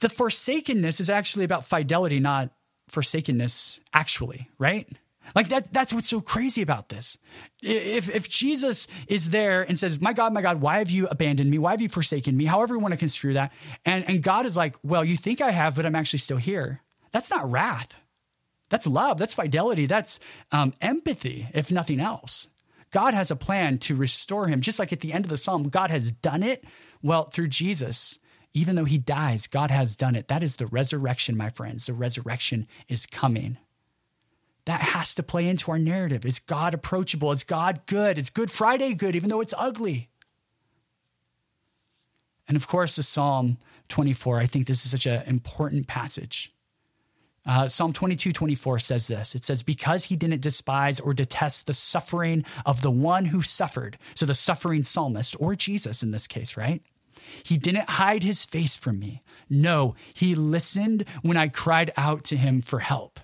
the 0.01 0.09
forsakenness 0.09 0.99
is 0.99 1.09
actually 1.09 1.45
about 1.45 1.63
fidelity 1.63 2.19
not 2.19 2.49
forsakenness 2.89 3.79
actually 3.93 4.49
right 4.57 4.87
like 5.33 5.49
that 5.49 5.73
that's 5.73 5.93
what's 5.93 6.09
so 6.09 6.21
crazy 6.21 6.61
about 6.61 6.89
this. 6.89 7.17
If 7.61 8.09
if 8.09 8.29
Jesus 8.29 8.87
is 9.07 9.31
there 9.31 9.63
and 9.63 9.79
says, 9.79 9.99
"My 9.99 10.13
God, 10.13 10.33
my 10.33 10.41
God, 10.41 10.61
why 10.61 10.79
have 10.79 10.89
you 10.89 11.07
abandoned 11.07 11.49
me? 11.49 11.57
Why 11.57 11.71
have 11.71 11.81
you 11.81 11.89
forsaken 11.89 12.37
me?" 12.37 12.45
However 12.45 12.75
you 12.75 12.79
want 12.79 12.93
to 12.93 12.97
construe 12.97 13.33
that. 13.33 13.51
And 13.85 14.07
and 14.07 14.21
God 14.21 14.45
is 14.45 14.55
like, 14.55 14.75
"Well, 14.83 15.03
you 15.03 15.17
think 15.17 15.41
I 15.41 15.51
have, 15.51 15.75
but 15.75 15.85
I'm 15.85 15.95
actually 15.95 16.19
still 16.19 16.37
here." 16.37 16.81
That's 17.11 17.29
not 17.29 17.49
wrath. 17.49 17.95
That's 18.69 18.87
love. 18.87 19.17
That's 19.17 19.33
fidelity. 19.33 19.85
That's 19.85 20.19
um, 20.51 20.73
empathy, 20.81 21.47
if 21.53 21.71
nothing 21.71 21.99
else. 21.99 22.47
God 22.91 23.13
has 23.13 23.31
a 23.31 23.35
plan 23.35 23.77
to 23.79 23.95
restore 23.95 24.47
him. 24.47 24.61
Just 24.61 24.79
like 24.79 24.93
at 24.93 25.01
the 25.01 25.13
end 25.13 25.25
of 25.25 25.29
the 25.29 25.37
psalm, 25.37 25.69
God 25.69 25.91
has 25.91 26.11
done 26.11 26.43
it. 26.43 26.63
Well, 27.01 27.23
through 27.25 27.49
Jesus, 27.49 28.19
even 28.53 28.75
though 28.75 28.85
he 28.85 28.97
dies, 28.97 29.47
God 29.47 29.69
has 29.69 29.95
done 29.95 30.15
it. 30.15 30.29
That 30.29 30.43
is 30.43 30.55
the 30.55 30.67
resurrection, 30.67 31.37
my 31.37 31.49
friends. 31.49 31.85
The 31.85 31.93
resurrection 31.93 32.65
is 32.87 33.05
coming. 33.05 33.57
That 34.65 34.81
has 34.81 35.13
to 35.15 35.23
play 35.23 35.47
into 35.47 35.71
our 35.71 35.79
narrative. 35.79 36.25
Is 36.25 36.39
God 36.39 36.73
approachable? 36.73 37.31
Is 37.31 37.43
God 37.43 37.81
good? 37.85 38.17
Is 38.17 38.29
Good 38.29 38.49
Friday 38.49 38.93
good, 38.93 39.15
even 39.15 39.29
though 39.29 39.41
it's 39.41 39.53
ugly? 39.57 40.09
And 42.47 42.57
of 42.57 42.67
course, 42.67 42.95
the 42.95 43.03
Psalm 43.03 43.57
24, 43.89 44.39
I 44.39 44.45
think 44.45 44.67
this 44.67 44.83
is 44.83 44.91
such 44.91 45.05
an 45.05 45.23
important 45.27 45.87
passage 45.87 46.55
uh, 47.45 47.67
Psalm 47.67 47.93
22 47.93 48.33
24 48.33 48.79
says 48.79 49.07
this 49.07 49.35
it 49.35 49.45
says, 49.45 49.61
Because 49.61 50.05
he 50.05 50.15
didn't 50.15 50.41
despise 50.41 50.99
or 50.99 51.13
detest 51.13 51.67
the 51.67 51.73
suffering 51.73 52.43
of 52.65 52.81
the 52.81 52.91
one 52.91 53.25
who 53.25 53.41
suffered. 53.41 53.97
So 54.15 54.25
the 54.25 54.33
suffering 54.33 54.83
psalmist, 54.83 55.35
or 55.39 55.55
Jesus 55.55 56.01
in 56.01 56.11
this 56.11 56.27
case, 56.27 56.57
right? 56.57 56.81
He 57.43 57.57
didn't 57.57 57.89
hide 57.89 58.23
his 58.23 58.45
face 58.45 58.75
from 58.75 58.99
me. 58.99 59.21
No, 59.49 59.95
he 60.13 60.35
listened 60.35 61.05
when 61.21 61.37
I 61.37 61.47
cried 61.47 61.91
out 61.97 62.23
to 62.25 62.37
him 62.37 62.61
for 62.61 62.79
help. 62.79 63.19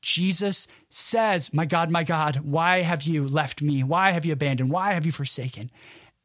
Jesus 0.00 0.66
says, 0.88 1.52
My 1.52 1.66
God, 1.66 1.90
my 1.90 2.04
God, 2.04 2.36
why 2.36 2.82
have 2.82 3.02
you 3.02 3.26
left 3.26 3.62
me? 3.62 3.82
Why 3.82 4.12
have 4.12 4.24
you 4.24 4.32
abandoned? 4.32 4.70
Why 4.70 4.92
have 4.94 5.06
you 5.06 5.12
forsaken? 5.12 5.70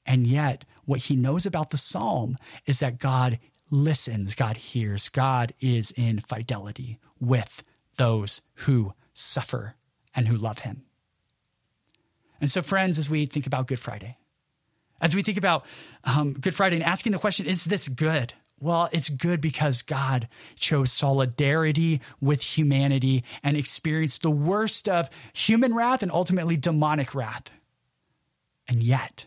And 0.06 0.28
yet, 0.28 0.66
what 0.86 1.02
he 1.02 1.16
knows 1.16 1.46
about 1.46 1.72
the 1.72 1.78
psalm 1.78 2.38
is 2.66 2.80
that 2.80 3.00
God 3.00 3.40
listens, 3.70 4.36
God 4.36 4.58
hears, 4.58 5.10
God 5.10 5.54
is 5.60 5.92
in 5.92 6.20
fidelity 6.20 7.00
with 7.20 7.64
those 7.98 8.42
who 8.54 8.94
suffer 9.14 9.76
and 10.16 10.28
who 10.28 10.36
love 10.36 10.60
him. 10.60 10.84
And 12.40 12.52
so, 12.52 12.62
friends, 12.62 13.00
as 13.00 13.10
we 13.10 13.26
think 13.26 13.48
about 13.48 13.68
Good 13.68 13.80
Friday, 13.80 14.18
as 15.02 15.16
we 15.16 15.24
think 15.24 15.38
about 15.38 15.66
um, 16.04 16.34
Good 16.34 16.56
Friday 16.56 16.78
and 16.78 16.86
asking 16.86 17.12
the 17.12 17.20
question, 17.20 17.46
is 17.46 17.66
this 17.66 17.88
good? 17.88 18.34
Well, 18.60 18.90
it's 18.92 19.10
good 19.10 19.42
because 19.42 19.82
God 19.82 20.30
chose 20.56 20.92
solidarity 20.92 22.02
with 22.22 22.42
humanity 22.42 23.24
and 23.44 23.58
experienced 23.58 24.22
the 24.22 24.32
worst 24.32 24.88
of 24.88 25.10
human 25.34 25.74
wrath 25.74 26.02
and 26.02 26.12
ultimately 26.12 26.56
demonic 26.56 27.14
wrath. 27.14 27.52
And 28.68 28.82
yet, 28.82 29.26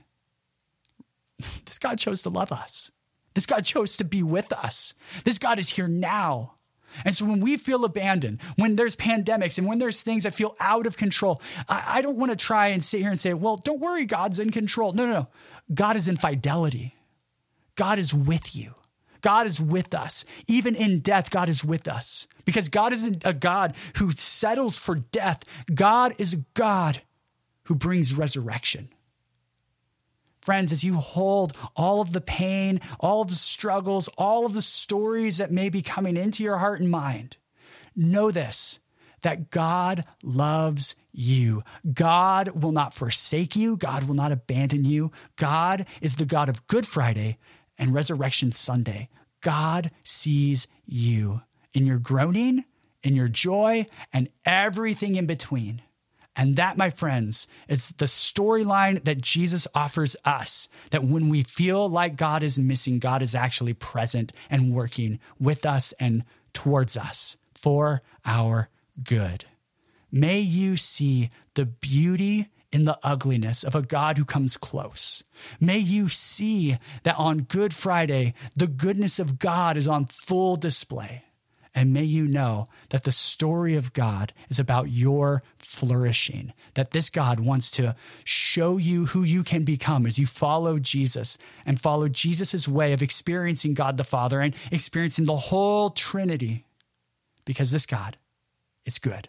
this 1.66 1.78
God 1.78 1.98
chose 1.98 2.22
to 2.22 2.30
love 2.30 2.52
us. 2.52 2.90
This 3.34 3.46
God 3.46 3.64
chose 3.64 3.98
to 3.98 4.04
be 4.04 4.22
with 4.22 4.52
us. 4.52 4.94
This 5.24 5.38
God 5.38 5.58
is 5.58 5.70
here 5.70 5.88
now. 5.88 6.54
And 7.04 7.14
so 7.14 7.26
when 7.26 7.40
we 7.40 7.56
feel 7.58 7.84
abandoned, 7.84 8.40
when 8.56 8.76
there's 8.76 8.96
pandemics 8.96 9.58
and 9.58 9.66
when 9.66 9.78
there's 9.78 10.00
things 10.00 10.24
that 10.24 10.34
feel 10.34 10.56
out 10.58 10.86
of 10.86 10.96
control, 10.96 11.40
I, 11.68 11.84
I 11.86 12.02
don't 12.02 12.16
want 12.16 12.32
to 12.32 12.36
try 12.36 12.68
and 12.68 12.82
sit 12.82 13.00
here 13.00 13.10
and 13.10 13.20
say, 13.20 13.34
well, 13.34 13.56
don't 13.56 13.80
worry, 13.80 14.06
God's 14.06 14.40
in 14.40 14.50
control. 14.50 14.92
No, 14.92 15.06
no, 15.06 15.12
no. 15.12 15.28
God 15.72 15.96
is 15.96 16.08
in 16.08 16.16
fidelity. 16.16 16.96
God 17.76 17.98
is 17.98 18.12
with 18.12 18.56
you. 18.56 18.74
God 19.28 19.46
is 19.46 19.60
with 19.60 19.94
us. 19.94 20.24
Even 20.46 20.74
in 20.74 21.00
death, 21.00 21.28
God 21.28 21.50
is 21.50 21.62
with 21.62 21.86
us. 21.86 22.26
Because 22.46 22.70
God 22.70 22.94
isn't 22.94 23.26
a 23.26 23.34
God 23.34 23.74
who 23.96 24.10
settles 24.12 24.78
for 24.78 24.94
death. 24.94 25.44
God 25.74 26.14
is 26.16 26.32
a 26.32 26.44
God 26.54 27.02
who 27.64 27.74
brings 27.74 28.14
resurrection. 28.14 28.88
Friends, 30.40 30.72
as 30.72 30.82
you 30.82 30.94
hold 30.94 31.52
all 31.76 32.00
of 32.00 32.14
the 32.14 32.22
pain, 32.22 32.80
all 33.00 33.20
of 33.20 33.28
the 33.28 33.34
struggles, 33.34 34.08
all 34.16 34.46
of 34.46 34.54
the 34.54 34.62
stories 34.62 35.36
that 35.36 35.52
may 35.52 35.68
be 35.68 35.82
coming 35.82 36.16
into 36.16 36.42
your 36.42 36.56
heart 36.56 36.80
and 36.80 36.90
mind, 36.90 37.36
know 37.94 38.30
this 38.30 38.78
that 39.20 39.50
God 39.50 40.04
loves 40.22 40.96
you. 41.12 41.64
God 41.92 42.62
will 42.62 42.72
not 42.72 42.94
forsake 42.94 43.56
you. 43.56 43.76
God 43.76 44.04
will 44.04 44.14
not 44.14 44.32
abandon 44.32 44.86
you. 44.86 45.12
God 45.36 45.84
is 46.00 46.16
the 46.16 46.24
God 46.24 46.48
of 46.48 46.66
Good 46.66 46.86
Friday 46.86 47.36
and 47.76 47.92
Resurrection 47.92 48.52
Sunday. 48.52 49.10
God 49.40 49.90
sees 50.04 50.66
you 50.86 51.42
in 51.72 51.86
your 51.86 51.98
groaning, 51.98 52.64
in 53.02 53.14
your 53.14 53.28
joy, 53.28 53.86
and 54.12 54.28
everything 54.44 55.14
in 55.14 55.26
between. 55.26 55.82
And 56.34 56.54
that, 56.54 56.78
my 56.78 56.88
friends, 56.88 57.48
is 57.68 57.90
the 57.98 58.04
storyline 58.04 59.02
that 59.04 59.20
Jesus 59.20 59.66
offers 59.74 60.14
us 60.24 60.68
that 60.90 61.04
when 61.04 61.28
we 61.28 61.42
feel 61.42 61.88
like 61.88 62.16
God 62.16 62.44
is 62.44 62.60
missing, 62.60 63.00
God 63.00 63.22
is 63.22 63.34
actually 63.34 63.74
present 63.74 64.32
and 64.48 64.72
working 64.72 65.18
with 65.40 65.66
us 65.66 65.92
and 65.98 66.24
towards 66.52 66.96
us 66.96 67.36
for 67.54 68.02
our 68.24 68.68
good. 69.02 69.46
May 70.12 70.38
you 70.38 70.76
see 70.76 71.30
the 71.54 71.66
beauty 71.66 72.48
in 72.70 72.84
the 72.84 72.98
ugliness 73.02 73.64
of 73.64 73.74
a 73.74 73.82
God 73.82 74.18
who 74.18 74.24
comes 74.24 74.56
close. 74.56 75.24
May 75.58 75.78
you 75.78 76.08
see 76.08 76.76
that 77.02 77.16
on 77.16 77.42
Good 77.42 77.72
Friday, 77.72 78.34
the 78.56 78.66
goodness 78.66 79.18
of 79.18 79.38
God 79.38 79.76
is 79.76 79.88
on 79.88 80.06
full 80.06 80.56
display. 80.56 81.24
And 81.74 81.92
may 81.92 82.02
you 82.02 82.26
know 82.26 82.68
that 82.88 83.04
the 83.04 83.12
story 83.12 83.76
of 83.76 83.92
God 83.92 84.32
is 84.48 84.58
about 84.58 84.90
your 84.90 85.44
flourishing, 85.56 86.52
that 86.74 86.90
this 86.90 87.08
God 87.08 87.38
wants 87.38 87.70
to 87.72 87.94
show 88.24 88.78
you 88.78 89.06
who 89.06 89.22
you 89.22 89.44
can 89.44 89.62
become 89.64 90.04
as 90.04 90.18
you 90.18 90.26
follow 90.26 90.78
Jesus 90.78 91.38
and 91.64 91.80
follow 91.80 92.08
Jesus' 92.08 92.66
way 92.66 92.92
of 92.92 93.02
experiencing 93.02 93.74
God 93.74 93.96
the 93.96 94.02
Father 94.02 94.40
and 94.40 94.56
experiencing 94.72 95.26
the 95.26 95.36
whole 95.36 95.90
Trinity, 95.90 96.64
because 97.44 97.70
this 97.70 97.86
God 97.86 98.16
is 98.84 98.98
good. 98.98 99.28